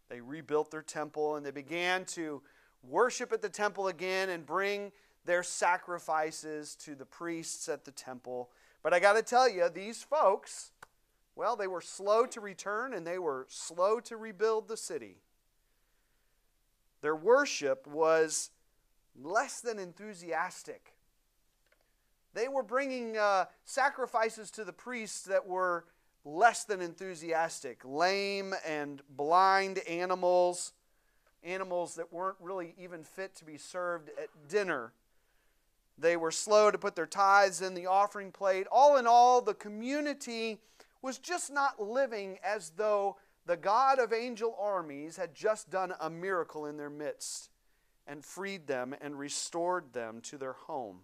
They 0.09 0.21
rebuilt 0.21 0.71
their 0.71 0.81
temple 0.81 1.35
and 1.35 1.45
they 1.45 1.51
began 1.51 2.05
to 2.05 2.41
worship 2.83 3.31
at 3.33 3.41
the 3.41 3.49
temple 3.49 3.87
again 3.87 4.29
and 4.29 4.45
bring 4.45 4.91
their 5.25 5.43
sacrifices 5.43 6.75
to 6.75 6.95
the 6.95 7.05
priests 7.05 7.67
at 7.67 7.85
the 7.85 7.91
temple. 7.91 8.49
But 8.81 8.93
I 8.93 8.99
got 8.99 9.13
to 9.13 9.21
tell 9.21 9.49
you, 9.49 9.69
these 9.69 10.03
folks, 10.03 10.71
well, 11.35 11.55
they 11.55 11.67
were 11.67 11.81
slow 11.81 12.25
to 12.27 12.39
return 12.39 12.93
and 12.93 13.05
they 13.05 13.19
were 13.19 13.45
slow 13.49 13.99
to 14.01 14.17
rebuild 14.17 14.67
the 14.67 14.77
city. 14.77 15.17
Their 17.01 17.15
worship 17.15 17.85
was 17.85 18.49
less 19.19 19.59
than 19.61 19.79
enthusiastic. 19.79 20.93
They 22.33 22.47
were 22.47 22.63
bringing 22.63 23.17
uh, 23.17 23.45
sacrifices 23.65 24.51
to 24.51 24.63
the 24.63 24.73
priests 24.73 25.23
that 25.23 25.47
were 25.47 25.85
less 26.27 26.65
than 26.65 26.81
enthusiastic 26.81 27.81
lame 27.86 28.53
and 28.65 29.01
blind 29.10 29.79
animals, 29.88 30.74
animals 31.43 31.96
that 31.96 32.12
weren't 32.12 32.36
really 32.41 32.75
even 32.77 33.03
fit 33.03 33.34
to 33.36 33.46
be 33.46 33.57
served 33.57 34.10
at 34.22 34.27
dinner. 34.50 34.91
They 35.98 36.17
were 36.17 36.31
slow 36.31 36.69
to 36.69 36.77
put 36.77 36.96
their 36.96 37.07
tithes 37.07 37.62
in 37.62 37.74
the 37.74 37.88
offering 37.88 38.31
plate. 38.31 38.67
All 38.72 38.98
in 38.98 39.07
all, 39.07 39.41
the 39.41 39.53
community 39.53 40.60
was 41.01 41.17
just 41.17 41.51
not 41.51 41.81
living 41.81 42.38
as 42.43 42.72
though 42.75 43.15
the 43.46 43.57
God 43.57 43.98
of 43.98 44.12
angel 44.12 44.55
armies 44.60 45.15
had 45.15 45.34
just 45.34 45.69
done 45.69 45.93
a 46.00 46.10
miracle 46.10 46.65
in 46.65 46.75
their 46.75 46.89
midst 46.89 47.50
and 48.05 48.24
freed 48.24 48.67
them 48.67 48.93
and 49.01 49.17
restored 49.17 49.93
them 49.93 50.19
to 50.22 50.38
their 50.38 50.53
home. 50.53 51.00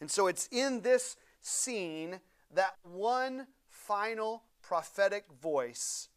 And 0.00 0.10
so 0.10 0.28
it's 0.28 0.48
in 0.52 0.82
this 0.82 1.16
scene 1.40 2.20
that 2.54 2.76
one 2.82 3.46
final 3.86 4.42
prophetic 4.62 5.26
voice 5.40 6.08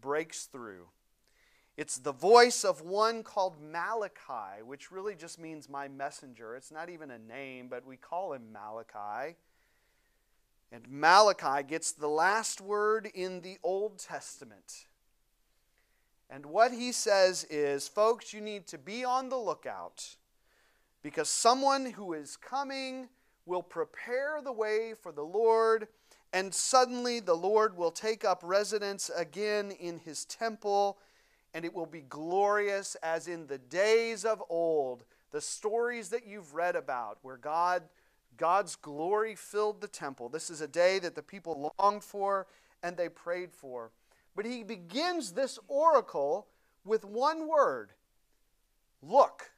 breaks 0.00 0.44
through. 0.44 0.86
It's 1.76 1.98
the 1.98 2.12
voice 2.12 2.64
of 2.64 2.80
one 2.80 3.22
called 3.22 3.60
Malachi, 3.60 4.62
which 4.64 4.90
really 4.90 5.14
just 5.14 5.38
means 5.38 5.68
my 5.68 5.88
messenger. 5.88 6.56
It's 6.56 6.72
not 6.72 6.88
even 6.88 7.10
a 7.10 7.18
name, 7.18 7.68
but 7.68 7.84
we 7.84 7.96
call 7.96 8.32
him 8.32 8.52
Malachi. 8.52 9.36
And 10.72 10.88
Malachi 10.88 11.62
gets 11.64 11.92
the 11.92 12.08
last 12.08 12.60
word 12.60 13.10
in 13.14 13.42
the 13.42 13.58
Old 13.62 13.98
Testament. 13.98 14.86
And 16.30 16.46
what 16.46 16.72
he 16.72 16.92
says 16.92 17.44
is, 17.50 17.88
folks, 17.88 18.32
you 18.32 18.40
need 18.40 18.66
to 18.68 18.78
be 18.78 19.04
on 19.04 19.28
the 19.28 19.36
lookout 19.36 20.16
because 21.02 21.28
someone 21.28 21.92
who 21.92 22.14
is 22.14 22.36
coming 22.36 23.08
will 23.44 23.62
prepare 23.62 24.40
the 24.42 24.52
way 24.52 24.94
for 25.00 25.12
the 25.12 25.22
Lord, 25.22 25.88
and 26.36 26.52
suddenly 26.52 27.18
the 27.18 27.32
Lord 27.32 27.78
will 27.78 27.90
take 27.90 28.22
up 28.22 28.42
residence 28.44 29.10
again 29.16 29.70
in 29.70 30.00
his 30.00 30.26
temple, 30.26 30.98
and 31.54 31.64
it 31.64 31.72
will 31.72 31.86
be 31.86 32.02
glorious 32.02 32.94
as 33.02 33.26
in 33.26 33.46
the 33.46 33.56
days 33.56 34.26
of 34.26 34.42
old, 34.50 35.04
the 35.30 35.40
stories 35.40 36.10
that 36.10 36.26
you've 36.26 36.52
read 36.52 36.76
about, 36.76 37.16
where 37.22 37.38
God. 37.38 37.84
God's 38.36 38.76
glory 38.76 39.34
filled 39.34 39.80
the 39.80 39.88
temple. 39.88 40.28
This 40.28 40.50
is 40.50 40.60
a 40.60 40.68
day 40.68 40.98
that 40.98 41.14
the 41.14 41.22
people 41.22 41.72
longed 41.78 42.04
for 42.04 42.46
and 42.82 42.94
they 42.94 43.08
prayed 43.08 43.50
for. 43.50 43.92
But 44.34 44.44
he 44.44 44.62
begins 44.62 45.32
this 45.32 45.58
oracle 45.68 46.48
with 46.84 47.02
one 47.02 47.48
word 47.48 47.92
look, 49.00 49.52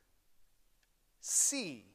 see, 1.20 1.86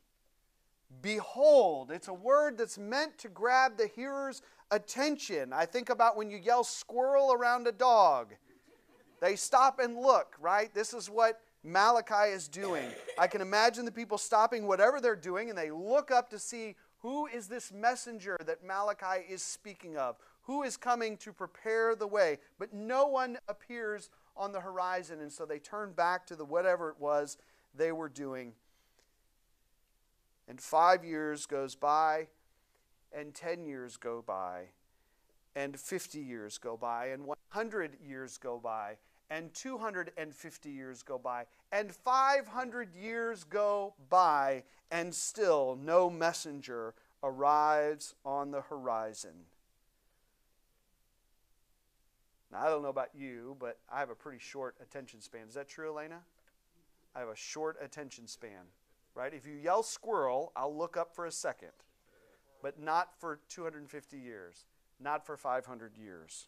behold. 1.02 1.90
It's 1.90 2.10
a 2.10 2.14
word 2.14 2.58
that's 2.58 2.78
meant 2.78 3.18
to 3.20 3.30
grab 3.30 3.78
the 3.78 3.88
hearer's 3.88 4.42
attention. 4.74 5.54
I 5.54 5.66
think 5.66 5.90
about 5.90 6.18
when 6.18 6.30
you 6.30 6.38
yell 6.38 6.64
squirrel 6.64 7.32
around 7.32 7.68
a 7.68 7.72
dog. 7.72 8.34
They 9.22 9.36
stop 9.36 9.80
and 9.80 9.96
look, 9.96 10.36
right? 10.42 10.74
This 10.74 10.94
is 10.94 11.10
what 11.10 11.40
Malachi 11.64 12.32
is 12.32 12.48
doing. 12.48 12.90
I 13.18 13.28
can 13.28 13.40
imagine 13.40 13.86
the 13.86 13.92
people 13.92 14.18
stopping 14.18 14.68
whatever 14.68 15.00
they're 15.00 15.16
doing 15.16 15.50
and 15.50 15.58
they 15.58 15.72
look 15.72 16.12
up 16.12 16.30
to 16.32 16.40
see 16.40 16.76
who 17.00 17.28
is 17.28 17.48
this 17.48 17.72
messenger 17.72 18.38
that 18.46 18.66
Malachi 18.66 19.24
is 19.30 19.44
speaking 19.44 19.98
of? 19.98 20.16
Who 20.44 20.64
is 20.64 20.76
coming 20.76 21.18
to 21.18 21.32
prepare 21.32 21.96
the 21.96 22.08
way? 22.08 22.40
But 22.58 22.74
no 22.74 23.08
one 23.08 23.38
appears 23.48 24.10
on 24.36 24.52
the 24.52 24.62
horizon, 24.62 25.20
and 25.22 25.32
so 25.32 25.46
they 25.46 25.60
turn 25.60 25.92
back 25.92 26.26
to 26.28 26.36
the 26.36 26.46
whatever 26.46 26.90
it 26.90 26.96
was 27.00 27.38
they 27.76 27.92
were 27.92 28.10
doing. 28.10 28.54
And 30.48 30.60
five 30.60 31.06
years 31.06 31.46
goes 31.46 31.76
by, 31.76 32.28
and 33.16 33.34
10 33.34 33.66
years 33.66 33.98
go 33.98 34.24
by, 34.26 34.66
and 35.56 35.80
50 35.80 36.20
years 36.20 36.58
go 36.58 36.78
by, 36.78 37.08
and 37.08 37.26
100 37.26 37.98
years 38.06 38.38
go 38.38 38.60
by, 38.62 38.98
and 39.30 39.54
250 39.54 40.70
years 40.70 41.04
go 41.04 41.18
by, 41.18 41.46
and 41.72 41.94
500 41.94 42.94
years 42.96 43.44
go 43.44 43.94
by, 44.10 44.64
and 44.92 45.14
still 45.14 45.78
no 45.82 46.10
messenger 46.10 46.94
arrives 47.24 48.16
on 48.26 48.52
the 48.52 48.62
horizon. 48.62 49.46
Now, 52.52 52.66
I 52.66 52.70
don't 52.70 52.84
know 52.84 52.90
about 52.90 53.10
you, 53.16 53.58
but 53.60 53.80
I 53.92 54.00
have 54.00 54.12
a 54.12 54.16
pretty 54.16 54.38
short 54.38 54.76
attention 54.82 55.22
span. 55.22 55.48
Is 55.48 55.56
that 55.56 55.68
true, 55.68 55.90
Elena? 55.90 56.20
I 57.16 57.20
have 57.20 57.30
a 57.30 57.36
short 57.36 57.78
attention 57.82 58.28
span, 58.28 58.66
right? 59.16 59.34
If 59.34 59.48
you 59.48 59.54
yell 59.54 59.82
squirrel, 59.82 60.52
I'll 60.56 60.76
look 60.76 60.98
up 60.98 61.16
for 61.16 61.26
a 61.26 61.32
second, 61.32 61.72
but 62.64 62.82
not 62.82 63.10
for 63.20 63.42
250 63.50 64.18
years, 64.18 64.66
not 65.00 65.26
for 65.26 65.38
500 65.38 65.98
years. 65.98 66.48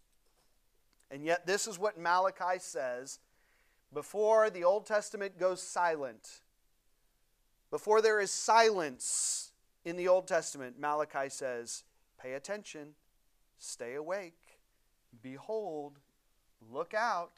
And 1.11 1.23
yet, 1.23 1.45
this 1.45 1.67
is 1.67 1.77
what 1.77 1.99
Malachi 1.99 2.57
says 2.57 3.19
before 3.93 4.49
the 4.49 4.63
Old 4.63 4.87
Testament 4.87 5.37
goes 5.37 5.61
silent. 5.61 6.41
Before 7.69 8.01
there 8.01 8.19
is 8.19 8.31
silence 8.31 9.51
in 9.83 9.97
the 9.97 10.07
Old 10.07 10.27
Testament, 10.27 10.79
Malachi 10.79 11.29
says, 11.29 11.83
Pay 12.19 12.33
attention, 12.33 12.95
stay 13.59 13.95
awake, 13.95 14.59
behold, 15.21 15.99
look 16.71 16.93
out, 16.93 17.33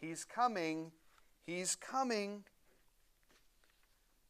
he's 0.00 0.24
coming, 0.24 0.90
he's 1.44 1.76
coming. 1.76 2.44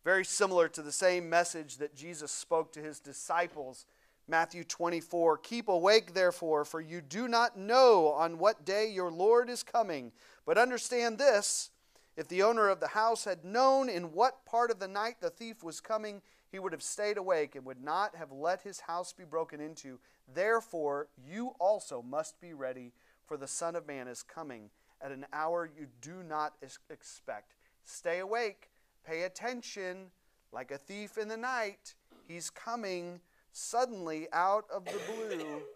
Very 0.06 0.24
similar 0.24 0.68
to 0.68 0.82
the 0.82 0.92
same 0.92 1.28
message 1.28 1.78
that 1.78 1.96
Jesus 1.96 2.30
spoke 2.30 2.72
to 2.74 2.80
his 2.80 3.00
disciples 3.00 3.86
Matthew 4.28 4.62
24 4.62 5.38
Keep 5.38 5.66
awake, 5.66 6.14
therefore, 6.14 6.64
for 6.64 6.80
you 6.80 7.00
do 7.00 7.26
not 7.26 7.58
know 7.58 8.12
on 8.12 8.38
what 8.38 8.64
day 8.64 8.88
your 8.88 9.10
Lord 9.10 9.50
is 9.50 9.64
coming. 9.64 10.12
But 10.46 10.58
understand 10.58 11.18
this 11.18 11.70
if 12.16 12.28
the 12.28 12.44
owner 12.44 12.68
of 12.68 12.78
the 12.78 12.86
house 12.86 13.24
had 13.24 13.44
known 13.44 13.88
in 13.88 14.12
what 14.12 14.46
part 14.46 14.70
of 14.70 14.78
the 14.78 14.86
night 14.86 15.16
the 15.20 15.28
thief 15.28 15.64
was 15.64 15.80
coming, 15.80 16.22
he 16.52 16.60
would 16.60 16.70
have 16.70 16.84
stayed 16.84 17.16
awake 17.16 17.56
and 17.56 17.64
would 17.64 17.82
not 17.82 18.14
have 18.14 18.30
let 18.30 18.62
his 18.62 18.78
house 18.78 19.12
be 19.12 19.24
broken 19.24 19.60
into. 19.60 19.98
Therefore, 20.32 21.08
you 21.28 21.56
also 21.58 22.00
must 22.00 22.40
be 22.40 22.54
ready, 22.54 22.92
for 23.26 23.36
the 23.36 23.48
Son 23.48 23.74
of 23.74 23.88
Man 23.88 24.06
is 24.06 24.22
coming 24.22 24.70
at 25.02 25.10
an 25.10 25.26
hour 25.32 25.68
you 25.76 25.88
do 26.00 26.22
not 26.22 26.54
expect. 26.90 27.56
Stay 27.84 28.20
awake, 28.20 28.70
pay 29.06 29.22
attention, 29.22 30.10
like 30.52 30.70
a 30.70 30.78
thief 30.78 31.16
in 31.18 31.28
the 31.28 31.36
night. 31.36 31.94
He's 32.26 32.50
coming 32.50 33.20
suddenly 33.52 34.26
out 34.32 34.64
of 34.74 34.84
the 34.84 35.00
blue. 35.14 35.62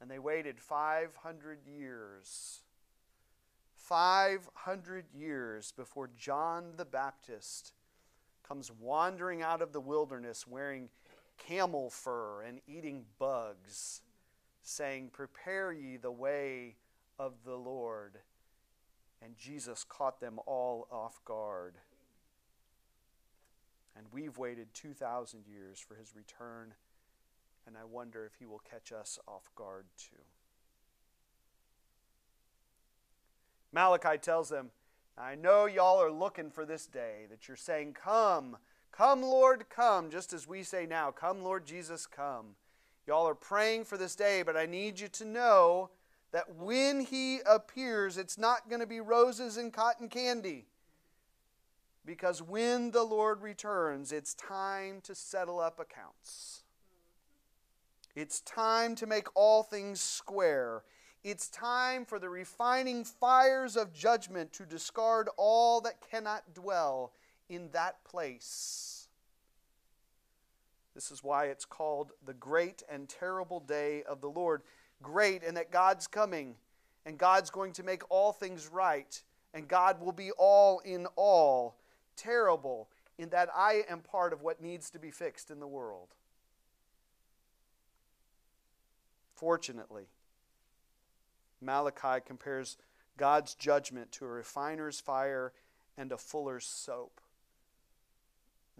And 0.00 0.08
they 0.08 0.20
waited 0.20 0.60
500 0.60 1.58
years. 1.66 2.62
500 3.74 5.06
years 5.12 5.72
before 5.72 6.08
John 6.16 6.74
the 6.76 6.84
Baptist 6.84 7.72
comes 8.46 8.70
wandering 8.70 9.42
out 9.42 9.60
of 9.60 9.72
the 9.72 9.80
wilderness 9.80 10.46
wearing 10.46 10.88
camel 11.36 11.90
fur 11.90 12.42
and 12.42 12.60
eating 12.68 13.04
bugs, 13.18 14.02
saying, 14.62 15.10
Prepare 15.12 15.72
ye 15.72 15.96
the 15.96 16.12
way 16.12 16.76
of 17.18 17.32
the 17.44 17.56
Lord. 17.56 18.18
And 19.22 19.36
Jesus 19.36 19.84
caught 19.84 20.20
them 20.20 20.38
all 20.46 20.86
off 20.90 21.20
guard. 21.24 21.74
And 23.96 24.06
we've 24.12 24.38
waited 24.38 24.68
2,000 24.74 25.44
years 25.46 25.80
for 25.80 25.96
his 25.96 26.14
return, 26.14 26.74
and 27.66 27.76
I 27.76 27.84
wonder 27.84 28.24
if 28.24 28.38
he 28.38 28.46
will 28.46 28.62
catch 28.70 28.92
us 28.92 29.18
off 29.26 29.50
guard 29.56 29.86
too. 29.96 30.22
Malachi 33.72 34.18
tells 34.18 34.48
them, 34.48 34.70
I 35.16 35.34
know 35.34 35.66
y'all 35.66 36.00
are 36.00 36.12
looking 36.12 36.50
for 36.50 36.64
this 36.64 36.86
day, 36.86 37.26
that 37.28 37.48
you're 37.48 37.56
saying, 37.56 37.94
Come, 37.94 38.56
come, 38.92 39.22
Lord, 39.22 39.68
come, 39.68 40.10
just 40.10 40.32
as 40.32 40.46
we 40.46 40.62
say 40.62 40.86
now, 40.86 41.10
Come, 41.10 41.42
Lord 41.42 41.66
Jesus, 41.66 42.06
come. 42.06 42.54
Y'all 43.06 43.26
are 43.26 43.34
praying 43.34 43.84
for 43.84 43.96
this 43.98 44.14
day, 44.14 44.42
but 44.42 44.56
I 44.56 44.66
need 44.66 45.00
you 45.00 45.08
to 45.08 45.24
know 45.24 45.90
that 46.32 46.54
when 46.54 47.00
He 47.00 47.40
appears, 47.46 48.18
it's 48.18 48.38
not 48.38 48.68
going 48.68 48.80
to 48.80 48.86
be 48.86 49.00
roses 49.00 49.56
and 49.56 49.72
cotton 49.72 50.08
candy. 50.08 50.66
Because 52.04 52.40
when 52.40 52.90
the 52.90 53.02
Lord 53.02 53.42
returns, 53.42 54.12
it's 54.12 54.34
time 54.34 55.00
to 55.02 55.14
settle 55.14 55.60
up 55.60 55.78
accounts. 55.78 56.62
It's 58.14 58.40
time 58.40 58.94
to 58.96 59.06
make 59.06 59.28
all 59.34 59.62
things 59.62 60.00
square. 60.00 60.82
It's 61.22 61.48
time 61.48 62.04
for 62.04 62.18
the 62.18 62.30
refining 62.30 63.04
fires 63.04 63.76
of 63.76 63.92
judgment 63.92 64.52
to 64.54 64.64
discard 64.64 65.28
all 65.36 65.80
that 65.82 66.00
cannot 66.10 66.54
dwell 66.54 67.12
in 67.48 67.70
that 67.72 68.02
place. 68.04 69.08
This 70.94 71.10
is 71.10 71.22
why 71.22 71.44
it's 71.44 71.64
called 71.64 72.12
the 72.26 72.34
great 72.34 72.82
and 72.90 73.08
terrible 73.08 73.60
day 73.60 74.02
of 74.02 74.20
the 74.20 74.30
Lord. 74.30 74.62
Great, 75.02 75.42
and 75.42 75.56
that 75.56 75.70
God's 75.70 76.06
coming, 76.06 76.56
and 77.06 77.18
God's 77.18 77.50
going 77.50 77.72
to 77.74 77.82
make 77.82 78.02
all 78.10 78.32
things 78.32 78.68
right, 78.68 79.22
and 79.54 79.68
God 79.68 80.00
will 80.00 80.12
be 80.12 80.30
all 80.32 80.80
in 80.80 81.06
all 81.16 81.76
terrible 82.16 82.88
in 83.18 83.30
that 83.30 83.48
I 83.54 83.82
am 83.88 84.00
part 84.00 84.32
of 84.32 84.42
what 84.42 84.60
needs 84.60 84.90
to 84.90 84.98
be 84.98 85.10
fixed 85.10 85.50
in 85.50 85.60
the 85.60 85.66
world. 85.66 86.14
Fortunately, 89.34 90.08
Malachi 91.60 92.20
compares 92.24 92.76
God's 93.16 93.54
judgment 93.54 94.12
to 94.12 94.24
a 94.24 94.28
refiner's 94.28 95.00
fire 95.00 95.52
and 95.96 96.12
a 96.12 96.16
fuller's 96.16 96.64
soap. 96.64 97.20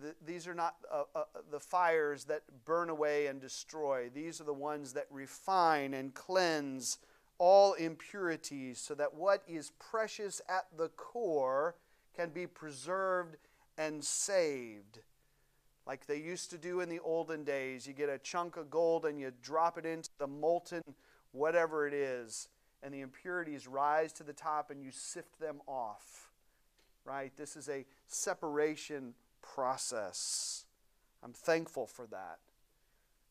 The, 0.00 0.14
these 0.24 0.46
are 0.46 0.54
not 0.54 0.76
uh, 0.92 1.02
uh, 1.14 1.24
the 1.50 1.60
fires 1.60 2.24
that 2.24 2.42
burn 2.64 2.88
away 2.88 3.26
and 3.26 3.40
destroy. 3.40 4.10
These 4.14 4.40
are 4.40 4.44
the 4.44 4.52
ones 4.52 4.92
that 4.92 5.06
refine 5.10 5.94
and 5.94 6.14
cleanse 6.14 6.98
all 7.38 7.74
impurities 7.74 8.78
so 8.78 8.94
that 8.94 9.14
what 9.14 9.42
is 9.48 9.72
precious 9.78 10.40
at 10.48 10.66
the 10.76 10.88
core 10.90 11.74
can 12.14 12.30
be 12.30 12.46
preserved 12.46 13.36
and 13.76 14.04
saved. 14.04 15.00
Like 15.86 16.06
they 16.06 16.18
used 16.18 16.50
to 16.50 16.58
do 16.58 16.80
in 16.80 16.88
the 16.88 17.00
olden 17.00 17.44
days. 17.44 17.86
You 17.86 17.94
get 17.94 18.08
a 18.08 18.18
chunk 18.18 18.56
of 18.56 18.70
gold 18.70 19.06
and 19.06 19.18
you 19.18 19.32
drop 19.42 19.78
it 19.78 19.86
into 19.86 20.10
the 20.18 20.26
molten 20.26 20.82
whatever 21.32 21.86
it 21.86 21.94
is, 21.94 22.48
and 22.82 22.92
the 22.92 23.00
impurities 23.00 23.66
rise 23.66 24.12
to 24.14 24.22
the 24.22 24.32
top 24.32 24.70
and 24.70 24.82
you 24.82 24.90
sift 24.90 25.38
them 25.40 25.60
off. 25.66 26.30
Right? 27.04 27.32
This 27.36 27.56
is 27.56 27.68
a 27.68 27.86
separation 28.06 29.14
process. 29.42 30.64
I'm 31.22 31.32
thankful 31.32 31.86
for 31.86 32.06
that. 32.06 32.38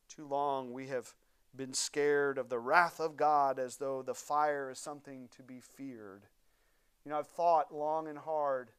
Too 0.09 0.25
long 0.25 0.73
we 0.73 0.87
have 0.87 1.13
been 1.55 1.73
scared 1.73 2.37
of 2.37 2.49
the 2.49 2.59
wrath 2.59 2.99
of 2.99 3.17
God 3.17 3.59
as 3.59 3.77
though 3.77 4.01
the 4.01 4.13
fire 4.13 4.69
is 4.69 4.79
something 4.79 5.29
to 5.35 5.43
be 5.43 5.59
feared. 5.59 6.23
You 7.03 7.11
know, 7.11 7.19
I've 7.19 7.27
thought 7.27 7.73
long 7.73 8.07
and 8.07 8.17
hard 8.17 8.69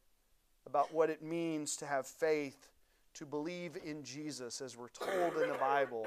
about 0.67 0.93
what 0.93 1.11
it 1.11 1.23
means 1.23 1.77
to 1.77 1.87
have 1.87 2.07
faith, 2.07 2.69
to 3.15 3.25
believe 3.25 3.77
in 3.83 4.05
Jesus, 4.05 4.61
as 4.61 4.77
we're 4.77 4.89
told 4.89 5.43
in 5.43 5.51
the 5.51 5.59
Bible. 5.59 6.07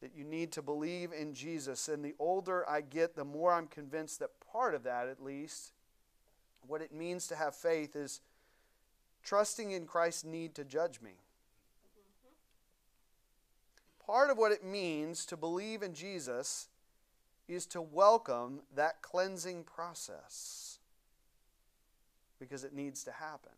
That 0.00 0.12
you 0.16 0.24
need 0.24 0.52
to 0.52 0.62
believe 0.62 1.12
in 1.12 1.34
Jesus. 1.34 1.88
And 1.88 2.02
the 2.04 2.14
older 2.18 2.68
I 2.68 2.80
get, 2.80 3.16
the 3.16 3.24
more 3.24 3.52
I'm 3.52 3.66
convinced 3.66 4.20
that 4.20 4.30
part 4.52 4.74
of 4.74 4.84
that, 4.84 5.08
at 5.08 5.22
least, 5.22 5.72
what 6.66 6.80
it 6.80 6.92
means 6.92 7.26
to 7.26 7.36
have 7.36 7.54
faith 7.54 7.96
is 7.96 8.20
trusting 9.22 9.70
in 9.70 9.86
Christ's 9.86 10.24
need 10.24 10.54
to 10.54 10.64
judge 10.64 11.00
me. 11.00 11.12
Part 14.04 14.30
of 14.30 14.38
what 14.38 14.52
it 14.52 14.64
means 14.64 15.24
to 15.26 15.36
believe 15.36 15.82
in 15.82 15.94
Jesus 15.94 16.68
is 17.46 17.66
to 17.66 17.80
welcome 17.80 18.60
that 18.74 19.02
cleansing 19.02 19.64
process 19.64 20.78
because 22.38 22.64
it 22.64 22.72
needs 22.72 23.04
to 23.04 23.12
happen. 23.12 23.52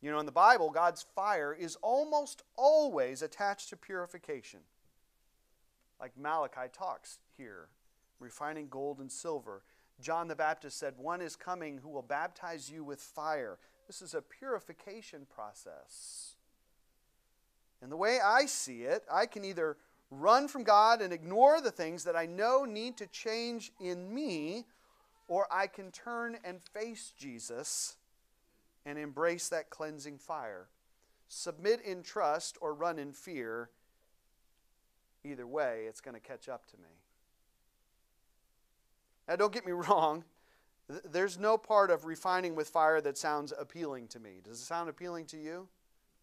You 0.00 0.10
know, 0.10 0.18
in 0.18 0.26
the 0.26 0.32
Bible, 0.32 0.70
God's 0.70 1.04
fire 1.14 1.52
is 1.52 1.76
almost 1.82 2.42
always 2.56 3.20
attached 3.22 3.68
to 3.70 3.76
purification. 3.76 4.60
Like 6.00 6.16
Malachi 6.16 6.68
talks 6.72 7.18
here, 7.36 7.68
refining 8.18 8.68
gold 8.68 8.98
and 8.98 9.12
silver. 9.12 9.62
John 10.00 10.28
the 10.28 10.36
Baptist 10.36 10.78
said, 10.78 10.94
One 10.96 11.20
is 11.20 11.36
coming 11.36 11.78
who 11.78 11.88
will 11.88 12.02
baptize 12.02 12.70
you 12.70 12.84
with 12.84 13.00
fire. 13.00 13.58
This 13.86 14.02
is 14.02 14.14
a 14.14 14.22
purification 14.22 15.26
process. 15.34 16.36
And 17.82 17.90
the 17.90 17.96
way 17.96 18.18
I 18.24 18.46
see 18.46 18.82
it, 18.82 19.04
I 19.10 19.26
can 19.26 19.44
either 19.44 19.76
run 20.10 20.48
from 20.48 20.64
God 20.64 21.00
and 21.00 21.12
ignore 21.12 21.60
the 21.60 21.70
things 21.70 22.04
that 22.04 22.16
I 22.16 22.26
know 22.26 22.64
need 22.64 22.96
to 22.98 23.06
change 23.06 23.72
in 23.80 24.12
me, 24.12 24.66
or 25.28 25.46
I 25.50 25.66
can 25.66 25.90
turn 25.90 26.36
and 26.44 26.60
face 26.62 27.12
Jesus 27.16 27.96
and 28.84 28.98
embrace 28.98 29.48
that 29.48 29.70
cleansing 29.70 30.18
fire. 30.18 30.66
Submit 31.28 31.80
in 31.82 32.02
trust 32.02 32.58
or 32.60 32.74
run 32.74 32.98
in 32.98 33.12
fear. 33.12 33.70
Either 35.24 35.46
way, 35.46 35.84
it's 35.88 36.00
going 36.00 36.14
to 36.14 36.20
catch 36.20 36.48
up 36.48 36.66
to 36.70 36.76
me. 36.78 36.88
Now, 39.30 39.36
don't 39.36 39.52
get 39.52 39.64
me 39.64 39.72
wrong. 39.88 40.24
There's 41.04 41.38
no 41.38 41.56
part 41.56 41.92
of 41.92 42.04
refining 42.04 42.56
with 42.56 42.68
fire 42.68 43.00
that 43.00 43.16
sounds 43.16 43.52
appealing 43.56 44.08
to 44.08 44.18
me. 44.18 44.40
Does 44.42 44.60
it 44.60 44.64
sound 44.64 44.90
appealing 44.90 45.26
to 45.26 45.38
you? 45.38 45.68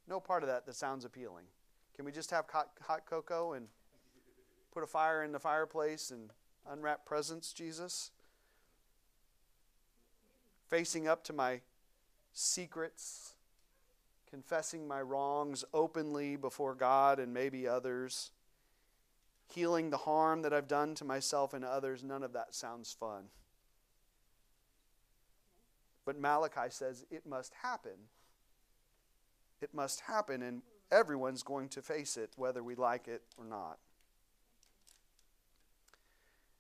No 0.10 0.20
part 0.20 0.44
of 0.44 0.50
that 0.50 0.66
that 0.66 0.76
sounds 0.76 1.06
appealing. 1.06 1.46
Can 1.96 2.04
we 2.04 2.12
just 2.12 2.30
have 2.32 2.46
hot, 2.52 2.72
hot 2.82 3.06
cocoa 3.06 3.54
and 3.54 3.68
put 4.74 4.84
a 4.84 4.88
fire 4.88 5.24
in 5.24 5.32
the 5.32 5.40
fireplace 5.40 6.12
and 6.12 6.32
unwrap 6.70 7.06
presents, 7.06 7.54
Jesus? 7.54 8.12
Facing 10.68 11.08
up 11.08 11.24
to 11.24 11.34
my 11.34 11.62
secrets, 12.34 13.36
confessing 14.30 14.86
my 14.86 15.02
wrongs 15.02 15.64
openly 15.74 16.36
before 16.36 16.76
God 16.76 17.20
and 17.20 17.34
maybe 17.34 17.70
others, 17.70 18.32
healing 19.54 19.90
the 19.90 19.98
harm 19.98 20.42
that 20.42 20.54
I've 20.54 20.68
done 20.68 20.96
to 20.96 21.06
myself 21.06 21.54
and 21.54 21.64
others, 21.64 22.04
none 22.04 22.24
of 22.24 22.34
that 22.34 22.54
sounds 22.54 22.96
fun. 22.98 23.26
But 26.06 26.20
Malachi 26.20 26.70
says 26.70 27.06
it 27.12 27.26
must 27.26 27.54
happen. 27.62 28.10
It 29.62 29.74
must 29.74 30.02
happen, 30.02 30.42
and 30.42 30.62
everyone's 30.92 31.44
going 31.44 31.70
to 31.70 31.82
face 31.82 32.18
it, 32.18 32.32
whether 32.36 32.64
we 32.64 32.76
like 32.76 33.08
it 33.08 33.24
or 33.38 33.46
not. 33.46 33.78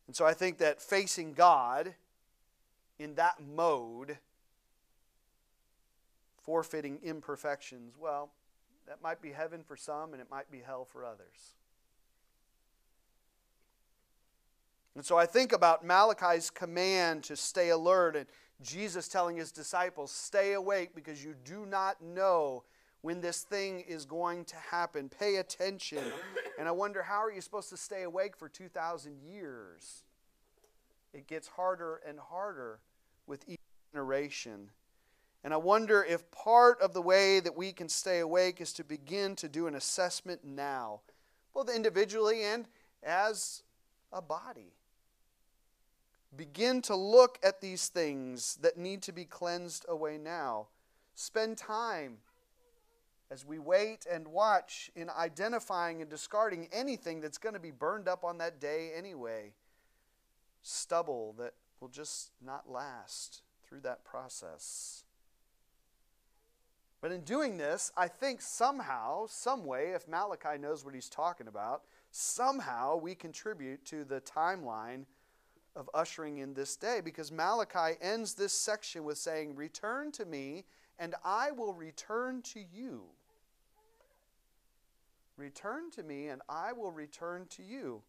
And 0.07 0.15
so 0.15 0.25
I 0.25 0.33
think 0.33 0.57
that 0.57 0.81
facing 0.81 1.33
God 1.33 1.93
in 2.97 3.15
that 3.15 3.35
mode 3.41 4.17
forfeiting 6.41 6.99
imperfections, 7.03 7.95
well, 7.99 8.31
that 8.87 9.01
might 9.01 9.21
be 9.21 9.33
heaven 9.33 9.63
for 9.63 9.75
some 9.75 10.13
and 10.13 10.21
it 10.21 10.31
might 10.31 10.49
be 10.49 10.59
hell 10.59 10.85
for 10.85 11.05
others. 11.05 11.55
And 14.97 15.05
so 15.05 15.15
I 15.15 15.27
think 15.27 15.53
about 15.53 15.85
Malachi's 15.85 16.49
command 16.49 17.23
to 17.25 17.35
stay 17.35 17.69
alert 17.69 18.15
and 18.15 18.25
Jesus 18.63 19.07
telling 19.07 19.37
his 19.37 19.51
disciples, 19.51 20.11
stay 20.11 20.53
awake 20.53 20.95
because 20.95 21.23
you 21.23 21.35
do 21.45 21.67
not 21.67 22.01
know 22.01 22.63
when 23.01 23.21
this 23.21 23.43
thing 23.43 23.81
is 23.81 24.05
going 24.05 24.43
to 24.45 24.55
happen. 24.55 25.07
Pay 25.07 25.35
attention. 25.35 26.01
And 26.57 26.67
I 26.67 26.71
wonder, 26.71 27.03
how 27.03 27.23
are 27.23 27.31
you 27.31 27.41
supposed 27.41 27.69
to 27.69 27.77
stay 27.77 28.01
awake 28.01 28.35
for 28.35 28.49
2,000 28.49 29.19
years? 29.21 30.01
It 31.13 31.27
gets 31.27 31.47
harder 31.47 32.01
and 32.07 32.17
harder 32.19 32.79
with 33.27 33.47
each 33.47 33.59
generation. 33.93 34.71
And 35.43 35.53
I 35.53 35.57
wonder 35.57 36.03
if 36.03 36.31
part 36.31 36.81
of 36.81 36.95
the 36.95 37.03
way 37.03 37.39
that 37.39 37.55
we 37.55 37.71
can 37.71 37.87
stay 37.87 38.17
awake 38.17 38.59
is 38.61 38.73
to 38.73 38.83
begin 38.83 39.35
to 39.35 39.47
do 39.47 39.67
an 39.67 39.75
assessment 39.75 40.43
now, 40.43 41.01
both 41.53 41.69
individually 41.69 42.43
and 42.43 42.67
as 43.03 43.61
a 44.11 44.23
body. 44.23 44.73
Begin 46.35 46.81
to 46.83 46.95
look 46.95 47.39
at 47.43 47.61
these 47.61 47.87
things 47.87 48.57
that 48.61 48.77
need 48.77 49.01
to 49.03 49.11
be 49.11 49.25
cleansed 49.25 49.85
away 49.87 50.17
now. 50.17 50.67
Spend 51.15 51.57
time 51.57 52.17
as 53.31 53.45
we 53.45 53.59
wait 53.59 54.05
and 54.09 54.27
watch 54.27 54.91
in 54.95 55.09
identifying 55.09 56.01
and 56.01 56.09
discarding 56.09 56.67
anything 56.71 57.21
that's 57.21 57.37
going 57.37 57.53
to 57.53 57.59
be 57.59 57.71
burned 57.71 58.07
up 58.07 58.23
on 58.23 58.37
that 58.37 58.59
day 58.59 58.91
anyway. 58.95 59.53
Stubble 60.61 61.33
that 61.37 61.53
will 61.79 61.87
just 61.87 62.31
not 62.43 62.69
last 62.69 63.41
through 63.67 63.81
that 63.81 64.03
process. 64.03 65.03
But 67.01 67.11
in 67.11 67.21
doing 67.21 67.57
this, 67.57 67.91
I 67.95 68.07
think 68.07 68.41
somehow, 68.41 69.27
some 69.27 69.65
way, 69.65 69.91
if 69.91 70.07
Malachi 70.07 70.57
knows 70.59 70.83
what 70.83 70.95
he's 70.95 71.09
talking 71.09 71.47
about, 71.47 71.83
somehow 72.11 72.97
we 72.97 73.13
contribute 73.13 73.85
to 73.85 74.03
the 74.03 74.21
timeline 74.21 75.05
of 75.77 75.89
ushering 75.93 76.39
in 76.39 76.53
this 76.53 76.75
day 76.75 76.99
because 77.03 77.31
Malachi 77.31 77.97
ends 78.01 78.33
this 78.33 78.51
section 78.51 79.03
with 79.03 79.17
saying, 79.17 79.55
Return 79.55 80.11
to 80.13 80.25
me, 80.25 80.65
and 80.97 81.15
I 81.23 81.51
will 81.51 81.73
return 81.73 82.41
to 82.53 82.59
you. 82.59 83.03
Return 85.37 85.91
to 85.91 86.03
me, 86.03 86.27
and 86.29 86.41
I 86.49 86.73
will 86.73 86.91
return 86.91 87.45
to 87.51 87.63
you. 87.63 88.01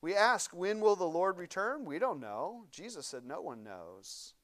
We 0.00 0.14
ask, 0.14 0.54
When 0.54 0.80
will 0.80 0.96
the 0.96 1.04
Lord 1.04 1.38
return? 1.38 1.84
We 1.84 1.98
don't 1.98 2.20
know. 2.20 2.64
Jesus 2.70 3.06
said, 3.06 3.24
No 3.26 3.40
one 3.40 3.64
knows. 3.64 4.34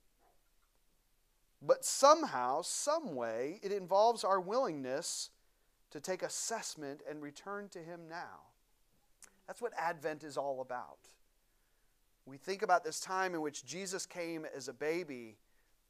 But 1.62 1.84
somehow, 1.84 2.62
some 2.62 3.14
way, 3.14 3.60
it 3.62 3.72
involves 3.72 4.24
our 4.24 4.40
willingness 4.40 5.30
to 5.90 6.00
take 6.00 6.22
assessment 6.22 7.02
and 7.08 7.22
return 7.22 7.68
to 7.70 7.78
Him 7.78 8.00
now. 8.08 8.50
That's 9.46 9.62
what 9.62 9.72
Advent 9.76 10.24
is 10.24 10.36
all 10.36 10.60
about. 10.60 10.98
We 12.28 12.36
think 12.36 12.62
about 12.62 12.84
this 12.84 13.00
time 13.00 13.34
in 13.34 13.40
which 13.40 13.64
Jesus 13.64 14.04
came 14.04 14.46
as 14.54 14.68
a 14.68 14.72
baby 14.72 15.38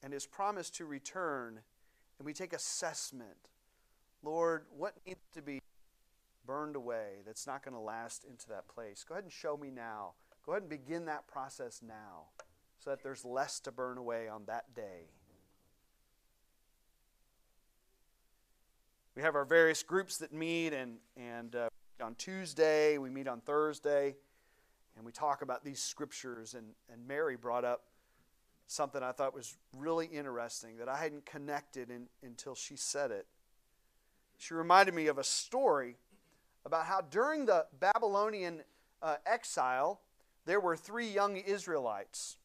and 0.03 0.13
His 0.13 0.27
promise 0.27 0.71
to 0.71 0.85
return, 0.85 1.61
and 2.19 2.27
we 2.27 2.33
take 2.33 2.53
assessment. 2.53 3.51
Lord, 4.23 4.67
what 4.77 4.95
needs 5.07 5.21
to 5.35 5.43
be 5.43 5.61
burned 6.47 6.77
away 6.77 7.23
that's 7.27 7.47
not 7.47 7.65
going 7.65 7.75
to 7.75 7.81
last 7.81 8.25
into 8.25 8.49
that 8.49 8.69
place? 8.69 9.05
Go 9.07 9.15
ahead 9.15 9.25
and 9.25 9.33
show 9.33 9.57
me 9.57 9.71
now. 9.71 10.13
Go 10.47 10.53
ahead 10.53 10.63
and 10.63 10.71
begin 10.71 11.07
that 11.07 11.27
process 11.27 11.81
now 11.87 12.27
so 12.79 12.91
that 12.91 13.03
there's 13.03 13.25
less 13.25 13.59
to 13.61 13.73
burn 13.73 13.99
away 13.99 14.29
on 14.29 14.45
that 14.47 14.75
day. 14.75 15.11
we 19.19 19.25
have 19.25 19.35
our 19.35 19.45
various 19.45 19.83
groups 19.83 20.19
that 20.19 20.33
meet, 20.33 20.73
and, 20.73 20.99
and 21.17 21.57
uh, 21.57 21.69
on 22.01 22.15
Tuesday, 22.15 22.99
we 22.99 23.11
meet 23.11 23.27
on 23.27 23.41
Thursday, 23.41 24.15
and 24.99 25.07
we 25.07 25.13
talk 25.13 25.43
about 25.43 25.65
these 25.65 25.81
scriptures. 25.81 26.55
And, 26.55 26.67
and 26.93 27.07
Mary 27.07 27.37
brought 27.37 27.65
up 27.65 27.85
something 28.67 29.03
I 29.03 29.13
thought 29.13 29.33
was 29.35 29.57
really 29.75 30.07
interesting 30.07 30.77
that 30.79 30.89
I 30.89 30.97
hadn't 30.97 31.25
connected 31.25 31.89
in, 31.91 32.09
until 32.23 32.55
she 32.55 32.77
said 32.77 33.11
it. 33.11 33.27
She 34.37 34.55
reminded 34.55 34.95
me 34.95 35.07
of 35.07 35.17
a 35.17 35.25
story 35.25 35.97
about 36.67 36.85
how 36.85 37.01
during 37.01 37.47
the 37.47 37.67
Babylonian 37.81 38.63
uh, 39.01 39.17
exile, 39.25 40.01
there 40.45 40.61
were 40.61 40.77
three 40.77 41.09
young 41.09 41.37
Israelites 41.37 42.37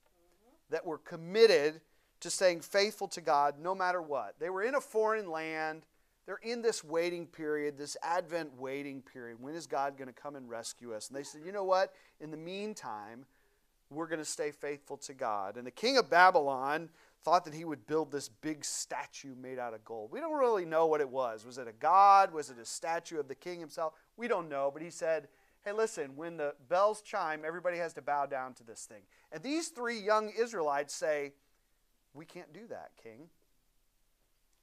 that 0.69 0.85
were 0.85 0.99
committed 0.99 1.81
to 2.21 2.29
staying 2.29 2.61
faithful 2.61 3.07
to 3.09 3.21
God 3.21 3.55
no 3.59 3.75
matter 3.75 4.01
what. 4.01 4.35
They 4.39 4.49
were 4.49 4.63
in 4.63 4.75
a 4.75 4.81
foreign 4.81 5.29
land 5.29 5.83
they're 6.25 6.39
in 6.41 6.61
this 6.61 6.83
waiting 6.83 7.27
period, 7.27 7.77
this 7.77 7.97
Advent 8.01 8.57
waiting 8.57 9.01
period. 9.01 9.37
When 9.41 9.55
is 9.55 9.67
God 9.67 9.97
going 9.97 10.07
to 10.07 10.13
come 10.13 10.35
and 10.35 10.49
rescue 10.49 10.93
us? 10.93 11.09
And 11.09 11.17
they 11.17 11.23
said, 11.23 11.41
you 11.45 11.51
know 11.51 11.65
what? 11.65 11.93
In 12.21 12.31
the 12.31 12.37
meantime, 12.37 13.25
we're 13.89 14.07
going 14.07 14.19
to 14.19 14.25
stay 14.25 14.51
faithful 14.51 14.97
to 14.97 15.13
God. 15.13 15.57
And 15.57 15.67
the 15.67 15.71
king 15.71 15.97
of 15.97 16.09
Babylon 16.09 16.89
thought 17.23 17.45
that 17.45 17.53
he 17.53 17.65
would 17.65 17.85
build 17.87 18.11
this 18.11 18.29
big 18.29 18.65
statue 18.65 19.35
made 19.35 19.59
out 19.59 19.73
of 19.73 19.83
gold. 19.85 20.11
We 20.11 20.19
don't 20.19 20.37
really 20.37 20.65
know 20.65 20.87
what 20.87 21.01
it 21.01 21.09
was. 21.09 21.45
Was 21.45 21.57
it 21.57 21.67
a 21.67 21.73
god? 21.73 22.33
Was 22.33 22.49
it 22.49 22.57
a 22.57 22.65
statue 22.65 23.19
of 23.19 23.27
the 23.27 23.35
king 23.35 23.59
himself? 23.59 23.93
We 24.17 24.27
don't 24.27 24.49
know, 24.49 24.69
but 24.73 24.81
he 24.81 24.89
said, 24.89 25.27
Hey, 25.63 25.71
listen, 25.71 26.17
when 26.17 26.35
the 26.35 26.55
bells 26.67 27.01
chime, 27.01 27.43
everybody 27.45 27.77
has 27.77 27.93
to 27.93 28.01
bow 28.01 28.25
down 28.25 28.53
to 28.55 28.65
this 28.65 28.85
thing. 28.85 29.03
And 29.31 29.41
these 29.41 29.69
three 29.69 29.97
young 29.97 30.29
Israelites 30.37 30.93
say, 30.93 31.33
We 32.13 32.25
can't 32.25 32.51
do 32.51 32.67
that, 32.67 32.91
king. 33.01 33.29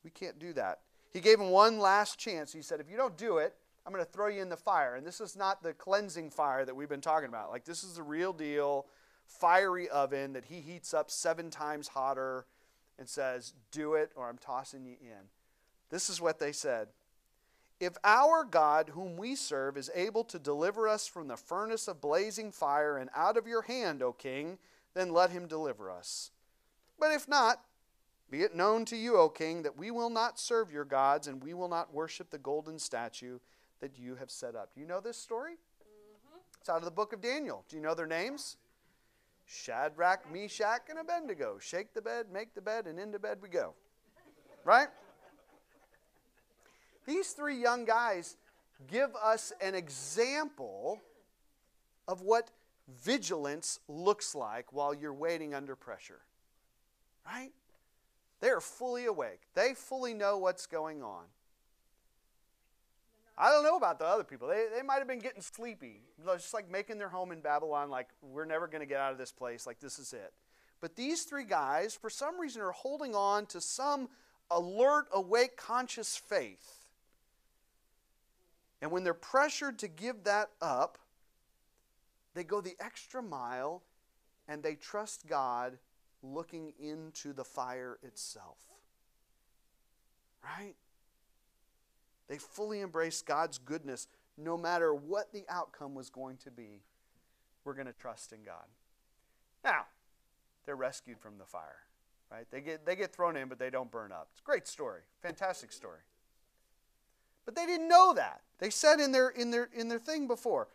We 0.04 0.10
can't 0.10 0.38
do 0.38 0.52
that. 0.54 0.80
He 1.12 1.20
gave 1.20 1.40
him 1.40 1.50
one 1.50 1.78
last 1.78 2.18
chance. 2.18 2.52
He 2.52 2.62
said, 2.62 2.80
If 2.80 2.90
you 2.90 2.96
don't 2.96 3.16
do 3.16 3.38
it, 3.38 3.54
I'm 3.86 3.92
going 3.92 4.04
to 4.04 4.10
throw 4.10 4.28
you 4.28 4.42
in 4.42 4.48
the 4.48 4.56
fire. 4.56 4.96
And 4.96 5.06
this 5.06 5.20
is 5.20 5.36
not 5.36 5.62
the 5.62 5.72
cleansing 5.72 6.30
fire 6.30 6.64
that 6.64 6.76
we've 6.76 6.88
been 6.88 7.00
talking 7.00 7.28
about. 7.28 7.50
Like, 7.50 7.64
this 7.64 7.82
is 7.82 7.94
the 7.94 8.02
real 8.02 8.32
deal 8.32 8.86
fiery 9.26 9.88
oven 9.88 10.32
that 10.32 10.46
he 10.46 10.60
heats 10.60 10.92
up 10.92 11.10
seven 11.10 11.50
times 11.50 11.88
hotter 11.88 12.46
and 12.98 13.08
says, 13.08 13.54
Do 13.70 13.94
it 13.94 14.10
or 14.16 14.28
I'm 14.28 14.38
tossing 14.38 14.84
you 14.84 14.96
in. 15.00 15.28
This 15.88 16.10
is 16.10 16.20
what 16.20 16.38
they 16.38 16.52
said. 16.52 16.88
If 17.80 17.96
our 18.04 18.44
God, 18.44 18.90
whom 18.90 19.16
we 19.16 19.34
serve, 19.34 19.78
is 19.78 19.90
able 19.94 20.24
to 20.24 20.38
deliver 20.38 20.86
us 20.86 21.06
from 21.06 21.28
the 21.28 21.36
furnace 21.36 21.88
of 21.88 22.00
blazing 22.00 22.52
fire 22.52 22.98
and 22.98 23.08
out 23.14 23.38
of 23.38 23.46
your 23.46 23.62
hand, 23.62 24.02
O 24.02 24.12
king, 24.12 24.58
then 24.94 25.12
let 25.12 25.30
him 25.30 25.46
deliver 25.46 25.90
us. 25.90 26.30
But 26.98 27.12
if 27.12 27.26
not, 27.26 27.64
be 28.30 28.42
it 28.42 28.54
known 28.54 28.84
to 28.86 28.96
you, 28.96 29.16
O 29.16 29.28
king, 29.28 29.62
that 29.62 29.76
we 29.76 29.90
will 29.90 30.10
not 30.10 30.38
serve 30.38 30.70
your 30.70 30.84
gods 30.84 31.26
and 31.26 31.42
we 31.42 31.52
will 31.52 31.68
not 31.68 31.92
worship 31.92 32.30
the 32.30 32.38
golden 32.38 32.78
statue 32.78 33.38
that 33.80 33.98
you 33.98 34.14
have 34.14 34.30
set 34.30 34.54
up. 34.54 34.72
Do 34.74 34.80
you 34.80 34.86
know 34.86 35.00
this 35.00 35.16
story? 35.16 35.52
Mm-hmm. 35.52 36.38
It's 36.60 36.68
out 36.68 36.78
of 36.78 36.84
the 36.84 36.90
book 36.90 37.12
of 37.12 37.20
Daniel. 37.20 37.64
Do 37.68 37.76
you 37.76 37.82
know 37.82 37.94
their 37.94 38.06
names? 38.06 38.56
Shadrach, 39.46 40.32
Meshach, 40.32 40.82
and 40.88 41.00
Abednego. 41.00 41.58
Shake 41.58 41.92
the 41.92 42.00
bed, 42.00 42.26
make 42.32 42.54
the 42.54 42.60
bed, 42.60 42.86
and 42.86 43.00
into 43.00 43.18
bed 43.18 43.38
we 43.42 43.48
go. 43.48 43.74
Right? 44.64 44.88
These 47.04 47.32
three 47.32 47.60
young 47.60 47.84
guys 47.84 48.36
give 48.88 49.10
us 49.22 49.52
an 49.60 49.74
example 49.74 51.00
of 52.06 52.20
what 52.20 52.50
vigilance 53.02 53.80
looks 53.88 54.34
like 54.34 54.72
while 54.72 54.94
you're 54.94 55.14
waiting 55.14 55.54
under 55.54 55.74
pressure. 55.74 56.20
Right? 57.26 57.50
They 58.40 58.48
are 58.48 58.60
fully 58.60 59.06
awake, 59.06 59.40
they 59.54 59.74
fully 59.74 60.14
know 60.14 60.38
what's 60.38 60.66
going 60.66 61.02
on. 61.02 61.24
I 63.36 63.50
don't 63.50 63.64
know 63.64 63.76
about 63.76 63.98
the 63.98 64.04
other 64.04 64.24
people. 64.24 64.48
They, 64.48 64.66
they 64.74 64.82
might 64.82 64.98
have 64.98 65.08
been 65.08 65.18
getting 65.18 65.40
sleepy, 65.40 66.02
just 66.26 66.52
like 66.52 66.70
making 66.70 66.98
their 66.98 67.08
home 67.08 67.32
in 67.32 67.40
Babylon, 67.40 67.88
like, 67.88 68.08
we're 68.20 68.44
never 68.44 68.66
going 68.66 68.82
to 68.82 68.86
get 68.86 69.00
out 69.00 69.12
of 69.12 69.18
this 69.18 69.32
place, 69.32 69.66
like, 69.66 69.80
this 69.80 69.98
is 69.98 70.12
it. 70.12 70.34
But 70.82 70.94
these 70.94 71.22
three 71.22 71.44
guys, 71.44 71.94
for 71.94 72.10
some 72.10 72.38
reason, 72.38 72.60
are 72.60 72.72
holding 72.72 73.14
on 73.14 73.46
to 73.46 73.60
some 73.60 74.10
alert, 74.50 75.06
awake, 75.12 75.56
conscious 75.56 76.16
faith. 76.16 76.84
And 78.82 78.90
when 78.90 79.04
they're 79.04 79.14
pressured 79.14 79.78
to 79.80 79.88
give 79.88 80.24
that 80.24 80.50
up, 80.60 80.98
they 82.34 82.44
go 82.44 82.60
the 82.60 82.76
extra 82.80 83.22
mile 83.22 83.82
and 84.48 84.62
they 84.62 84.74
trust 84.74 85.26
God 85.26 85.78
looking 86.22 86.72
into 86.78 87.32
the 87.32 87.44
fire 87.44 87.98
itself. 88.02 88.58
Right? 90.44 90.74
They 92.28 92.38
fully 92.38 92.80
embraced 92.80 93.26
God's 93.26 93.58
goodness 93.58 94.06
no 94.36 94.56
matter 94.56 94.94
what 94.94 95.32
the 95.32 95.44
outcome 95.48 95.94
was 95.94 96.10
going 96.10 96.36
to 96.38 96.50
be. 96.50 96.82
We're 97.64 97.74
going 97.74 97.86
to 97.86 97.92
trust 97.92 98.32
in 98.32 98.42
God. 98.42 98.64
Now, 99.64 99.84
they're 100.64 100.76
rescued 100.76 101.18
from 101.18 101.38
the 101.38 101.44
fire, 101.44 101.80
right? 102.30 102.46
They 102.50 102.60
get, 102.60 102.86
they 102.86 102.96
get 102.96 103.12
thrown 103.12 103.36
in, 103.36 103.48
but 103.48 103.58
they 103.58 103.70
don't 103.70 103.90
burn 103.90 104.12
up. 104.12 104.28
It's 104.32 104.40
a 104.40 104.44
great 104.44 104.66
story, 104.66 105.00
fantastic 105.20 105.72
story. 105.72 106.00
But 107.44 107.54
they 107.54 107.66
didn't 107.66 107.88
know 107.88 108.14
that. 108.14 108.42
They 108.58 108.70
said 108.70 109.00
in 109.00 109.12
their, 109.12 109.30
in 109.30 109.50
their, 109.50 109.68
in 109.74 109.88
their 109.88 109.98
thing 109.98 110.26
before, 110.26 110.68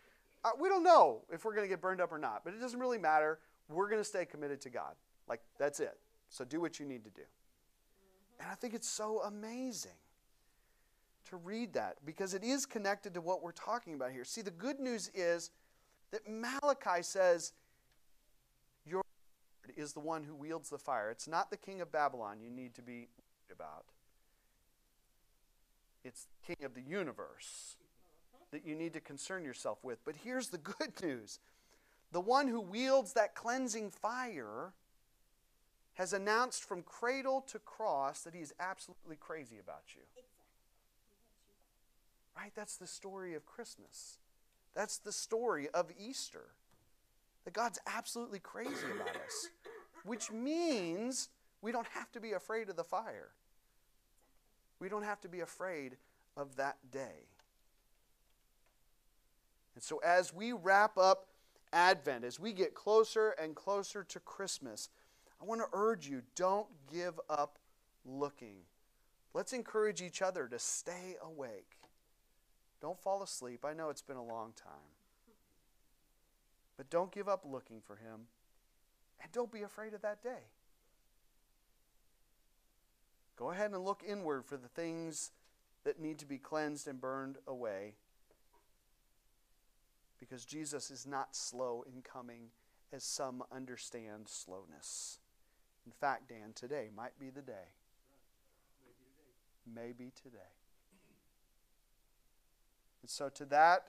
uh, 0.44 0.50
we 0.60 0.70
don't 0.70 0.84
know 0.84 1.22
if 1.32 1.46
we're 1.46 1.56
going 1.56 1.66
to 1.66 1.70
get 1.70 1.82
burned 1.82 2.02
up 2.02 2.12
or 2.12 2.20
not, 2.20 2.44
but 2.44 2.54
it 2.54 2.60
doesn't 2.60 2.80
really 2.80 2.98
matter. 2.98 3.40
We're 3.70 3.90
going 3.90 4.02
to 4.02 4.08
stay 4.08 4.26
committed 4.26 4.62
to 4.62 4.70
God. 4.70 4.94
Like, 5.28 5.42
that's 5.58 5.80
it. 5.80 5.98
So 6.30 6.46
do 6.46 6.60
what 6.60 6.80
you 6.80 6.86
need 6.86 7.04
to 7.04 7.10
do. 7.10 7.22
Mm-hmm. 7.22 8.42
And 8.42 8.52
I 8.52 8.56
think 8.56 8.74
it's 8.74 8.90
so 8.90 9.22
amazing 9.22 9.92
to 11.30 11.38
read 11.38 11.74
that 11.74 11.98
because 12.06 12.34
it 12.34 12.44
is 12.44 12.66
connected 12.66 13.14
to 13.16 13.22
what 13.22 13.42
we're 13.42 13.52
talking 13.52 13.94
about 13.94 14.12
here. 14.12 14.24
See, 14.24 14.42
the 14.42 14.52
good 14.52 14.80
news 14.80 15.10
is 15.14 15.52
that 16.12 16.22
Malachi 16.30 17.02
says, 17.02 17.54
Your 18.86 19.04
Lord 19.04 19.78
is 19.78 19.94
the 19.94 20.00
one 20.00 20.24
who 20.24 20.36
wields 20.36 20.70
the 20.70 20.78
fire. 20.78 21.10
It's 21.10 21.28
not 21.28 21.50
the 21.50 21.58
king 21.58 21.82
of 21.82 21.92
Babylon 21.92 22.40
you 22.42 22.50
need 22.50 22.76
to 22.76 22.82
be 22.82 22.94
worried 22.94 23.52
about, 23.52 23.86
it's 26.04 26.26
the 26.26 26.56
king 26.56 26.66
of 26.66 26.76
the 26.76 26.82
universe 26.82 27.78
mm-hmm. 27.78 28.44
that 28.52 28.66
you 28.66 28.76
need 28.76 28.94
to 28.94 29.00
concern 29.00 29.44
yourself 29.44 29.84
with. 29.84 30.04
But 30.06 30.16
here's 30.24 30.50
the 30.50 30.58
good 30.80 31.02
news 31.02 31.40
the 32.12 32.22
one 32.22 32.48
who 32.48 32.62
wields 32.62 33.14
that 33.14 33.36
cleansing 33.36 33.90
fire 33.90 34.74
has 35.96 36.14
announced 36.14 36.64
from 36.64 36.84
cradle 36.84 37.42
to 37.48 37.60
cross 37.60 38.22
that 38.22 38.34
he 38.34 38.42
is 38.42 38.54
absolutely 38.60 39.16
crazy 39.16 39.58
about 39.60 39.84
you. 39.96 40.02
Right? 42.38 42.52
That's 42.56 42.78
the 42.78 42.88
story 42.88 43.34
of 43.34 43.46
Christmas. 43.46 44.20
That's 44.76 44.98
the 44.98 45.14
story 45.14 45.70
of 45.74 45.90
Easter. 45.98 46.48
That 47.46 47.54
God's 47.54 47.80
absolutely 47.88 48.40
crazy 48.40 48.88
about 48.94 49.16
us, 49.16 49.50
which 50.04 50.32
means 50.32 51.30
we 51.62 51.72
don't 51.72 51.88
have 51.88 52.12
to 52.12 52.20
be 52.20 52.34
afraid 52.34 52.70
of 52.70 52.76
the 52.76 52.84
fire. 52.84 53.30
We 54.80 54.90
don't 54.90 55.04
have 55.04 55.22
to 55.22 55.30
be 55.30 55.40
afraid 55.40 55.96
of 56.36 56.58
that 56.58 56.78
day. 56.92 57.30
And 59.76 59.84
so, 59.84 60.00
as 60.04 60.34
we 60.34 60.54
wrap 60.54 60.98
up 60.98 61.28
Advent, 61.72 62.24
as 62.26 62.40
we 62.40 62.54
get 62.54 62.74
closer 62.74 63.36
and 63.42 63.56
closer 63.56 64.04
to 64.04 64.20
Christmas, 64.20 64.90
I 65.42 65.46
want 65.46 65.62
to 65.62 65.68
urge 65.74 66.08
you 66.08 66.22
don't 66.36 66.68
give 66.92 67.20
up 67.30 67.60
looking. 68.06 68.58
Let's 69.34 69.54
encourage 69.54 70.02
each 70.02 70.22
other 70.22 70.48
to 70.48 70.60
stay 70.60 71.18
awake. 71.22 71.78
Don't 72.82 73.00
fall 73.00 73.24
asleep. 73.24 73.66
I 73.66 73.74
know 73.74 73.90
it's 73.90 74.02
been 74.02 74.18
a 74.18 74.24
long 74.24 74.54
time. 74.56 74.94
But 76.78 76.90
don't 76.90 77.12
give 77.12 77.28
up 77.28 77.46
looking 77.46 77.82
for 77.82 77.96
him. 77.96 78.28
And 79.22 79.32
don't 79.32 79.52
be 79.52 79.62
afraid 79.62 79.94
of 79.94 80.02
that 80.02 80.22
day. 80.22 80.50
Go 83.38 83.52
ahead 83.52 83.72
and 83.72 83.84
look 83.84 84.04
inward 84.08 84.46
for 84.46 84.58
the 84.58 84.68
things 84.68 85.32
that 85.84 86.00
need 86.00 86.20
to 86.20 86.26
be 86.26 86.38
cleansed 86.38 86.88
and 86.88 87.00
burned 87.00 87.38
away. 87.48 87.96
Because 90.20 90.46
Jesus 90.46 90.90
is 90.90 91.06
not 91.06 91.36
slow 91.36 91.84
in 91.86 92.02
coming, 92.02 92.52
as 92.94 93.04
some 93.04 93.44
understand 93.52 94.28
slowness. 94.28 95.20
In 95.86 95.92
fact, 95.92 96.30
Dan, 96.30 96.52
today 96.54 96.90
might 96.96 97.18
be 97.20 97.30
the 97.30 97.42
day. 97.42 97.70
Maybe 99.74 100.12
today. 100.22 100.38
And 103.02 103.10
so, 103.10 103.30
to 103.30 103.46
that, 103.46 103.86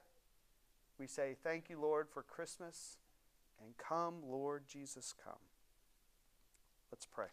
we 0.98 1.06
say, 1.06 1.36
Thank 1.42 1.70
you, 1.70 1.80
Lord, 1.80 2.08
for 2.08 2.22
Christmas. 2.22 2.98
And 3.64 3.76
come, 3.78 4.16
Lord 4.28 4.64
Jesus, 4.68 5.14
come. 5.24 5.38
Let's 6.92 7.06
pray. 7.06 7.28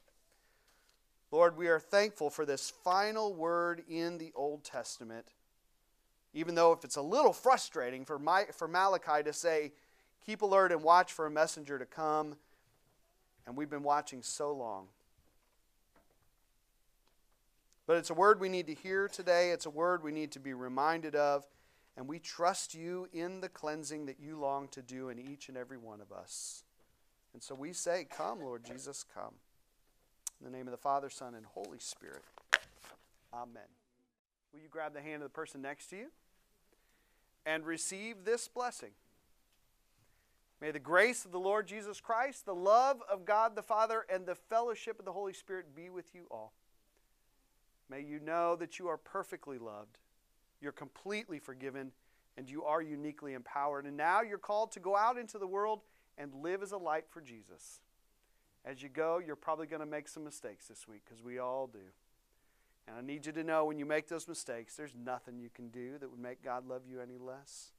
Lord, 1.31 1.57
we 1.57 1.67
are 1.67 1.79
thankful 1.79 2.29
for 2.29 2.45
this 2.45 2.69
final 2.69 3.33
word 3.33 3.83
in 3.89 4.17
the 4.17 4.31
Old 4.35 4.63
Testament. 4.63 5.25
Even 6.33 6.55
though 6.55 6.71
if 6.71 6.83
it's 6.83 6.95
a 6.95 7.01
little 7.01 7.33
frustrating 7.33 8.05
for, 8.05 8.17
my, 8.17 8.45
for 8.53 8.67
Malachi 8.67 9.23
to 9.23 9.33
say, 9.33 9.71
keep 10.25 10.41
alert 10.41 10.71
and 10.71 10.83
watch 10.83 11.11
for 11.11 11.25
a 11.25 11.31
messenger 11.31 11.77
to 11.77 11.85
come, 11.85 12.35
and 13.45 13.55
we've 13.55 13.69
been 13.69 13.83
watching 13.83 14.21
so 14.21 14.53
long. 14.53 14.87
But 17.85 17.97
it's 17.97 18.09
a 18.09 18.13
word 18.13 18.39
we 18.39 18.49
need 18.49 18.67
to 18.67 18.73
hear 18.73 19.07
today. 19.07 19.51
It's 19.51 19.65
a 19.65 19.69
word 19.69 20.03
we 20.03 20.11
need 20.11 20.31
to 20.33 20.39
be 20.39 20.53
reminded 20.53 21.15
of. 21.15 21.45
And 21.97 22.07
we 22.07 22.17
trust 22.17 22.73
you 22.73 23.07
in 23.13 23.41
the 23.41 23.49
cleansing 23.49 24.07
that 24.07 24.19
you 24.19 24.39
long 24.39 24.67
to 24.69 24.81
do 24.81 25.09
in 25.09 25.19
each 25.19 25.49
and 25.49 25.57
every 25.57 25.77
one 25.77 26.01
of 26.01 26.11
us. 26.11 26.63
And 27.33 27.43
so 27.43 27.53
we 27.53 27.73
say, 27.73 28.07
Come, 28.09 28.39
Lord 28.39 28.63
Jesus, 28.63 29.03
come. 29.13 29.33
In 30.39 30.51
the 30.51 30.57
name 30.57 30.67
of 30.67 30.71
the 30.71 30.77
Father, 30.77 31.09
Son, 31.09 31.35
and 31.35 31.45
Holy 31.45 31.79
Spirit. 31.79 32.23
Amen. 33.33 33.63
Will 34.53 34.61
you 34.61 34.69
grab 34.69 34.93
the 34.93 35.01
hand 35.01 35.21
of 35.23 35.29
the 35.29 35.33
person 35.33 35.61
next 35.61 35.87
to 35.87 35.97
you 35.97 36.07
and 37.45 37.65
receive 37.65 38.23
this 38.23 38.47
blessing? 38.47 38.91
May 40.63 40.71
the 40.71 40.79
grace 40.79 41.25
of 41.25 41.33
the 41.33 41.41
Lord 41.41 41.67
Jesus 41.67 41.99
Christ, 41.99 42.45
the 42.45 42.55
love 42.55 43.01
of 43.11 43.25
God 43.25 43.53
the 43.53 43.61
Father, 43.61 44.05
and 44.09 44.25
the 44.25 44.33
fellowship 44.33 44.97
of 44.97 45.03
the 45.03 45.11
Holy 45.11 45.33
Spirit 45.33 45.75
be 45.75 45.89
with 45.89 46.15
you 46.15 46.25
all. 46.31 46.53
May 47.89 47.99
you 47.99 48.21
know 48.21 48.55
that 48.55 48.79
you 48.79 48.87
are 48.87 48.95
perfectly 48.95 49.57
loved, 49.57 49.97
you're 50.61 50.71
completely 50.71 51.37
forgiven, 51.37 51.91
and 52.37 52.49
you 52.49 52.63
are 52.63 52.81
uniquely 52.81 53.33
empowered. 53.33 53.85
And 53.85 53.97
now 53.97 54.21
you're 54.21 54.37
called 54.37 54.71
to 54.71 54.79
go 54.79 54.95
out 54.95 55.17
into 55.17 55.37
the 55.37 55.45
world 55.45 55.81
and 56.17 56.33
live 56.33 56.63
as 56.63 56.71
a 56.71 56.77
light 56.77 57.09
for 57.09 57.19
Jesus. 57.19 57.81
As 58.63 58.81
you 58.81 58.87
go, 58.87 59.19
you're 59.19 59.35
probably 59.35 59.67
going 59.67 59.81
to 59.81 59.85
make 59.85 60.07
some 60.07 60.23
mistakes 60.23 60.69
this 60.69 60.87
week 60.87 61.01
because 61.03 61.21
we 61.21 61.39
all 61.39 61.67
do. 61.67 61.91
And 62.87 62.95
I 62.95 63.01
need 63.01 63.25
you 63.25 63.33
to 63.33 63.43
know 63.43 63.65
when 63.65 63.79
you 63.79 63.85
make 63.85 64.07
those 64.07 64.29
mistakes, 64.29 64.77
there's 64.77 64.95
nothing 64.95 65.39
you 65.39 65.49
can 65.53 65.67
do 65.67 65.97
that 65.99 66.09
would 66.09 66.21
make 66.21 66.41
God 66.41 66.65
love 66.65 66.83
you 66.89 67.01
any 67.01 67.17
less. 67.17 67.72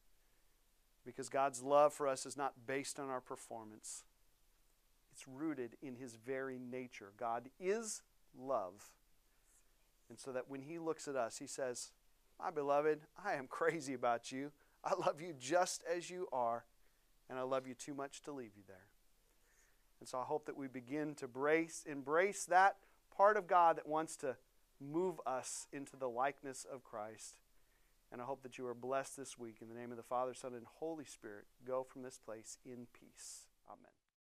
Because 1.04 1.28
God's 1.28 1.62
love 1.62 1.92
for 1.92 2.08
us 2.08 2.26
is 2.26 2.36
not 2.36 2.66
based 2.66 2.98
on 2.98 3.10
our 3.10 3.20
performance, 3.20 4.04
it's 5.12 5.28
rooted 5.28 5.76
in 5.82 5.96
His 5.96 6.14
very 6.14 6.58
nature. 6.58 7.12
God 7.18 7.48
is 7.60 8.02
love. 8.38 8.90
And 10.08 10.18
so 10.18 10.32
that 10.32 10.50
when 10.50 10.62
He 10.62 10.78
looks 10.78 11.06
at 11.06 11.16
us, 11.16 11.38
He 11.38 11.46
says, 11.46 11.92
My 12.40 12.50
beloved, 12.50 13.00
I 13.24 13.34
am 13.34 13.46
crazy 13.46 13.94
about 13.94 14.32
you. 14.32 14.50
I 14.82 14.94
love 14.94 15.20
you 15.20 15.34
just 15.38 15.82
as 15.90 16.10
you 16.10 16.26
are, 16.32 16.64
and 17.30 17.38
I 17.38 17.42
love 17.42 17.66
you 17.66 17.74
too 17.74 17.94
much 17.94 18.22
to 18.22 18.32
leave 18.32 18.52
you 18.56 18.62
there. 18.66 18.88
And 20.00 20.08
so 20.08 20.18
I 20.18 20.24
hope 20.24 20.46
that 20.46 20.56
we 20.56 20.66
begin 20.66 21.14
to 21.16 21.28
brace, 21.28 21.84
embrace 21.88 22.44
that 22.46 22.76
part 23.16 23.36
of 23.36 23.46
God 23.46 23.76
that 23.76 23.88
wants 23.88 24.16
to 24.16 24.36
move 24.80 25.20
us 25.26 25.66
into 25.72 25.96
the 25.96 26.08
likeness 26.08 26.66
of 26.70 26.84
Christ. 26.84 27.38
And 28.14 28.22
I 28.22 28.26
hope 28.26 28.44
that 28.44 28.58
you 28.58 28.66
are 28.68 28.74
blessed 28.74 29.16
this 29.16 29.36
week. 29.36 29.56
In 29.60 29.68
the 29.68 29.74
name 29.74 29.90
of 29.90 29.96
the 29.96 30.04
Father, 30.04 30.34
Son, 30.34 30.54
and 30.54 30.64
Holy 30.78 31.04
Spirit, 31.04 31.46
go 31.66 31.82
from 31.82 32.02
this 32.04 32.16
place 32.16 32.58
in 32.64 32.86
peace. 32.94 33.48
Amen. 33.68 34.03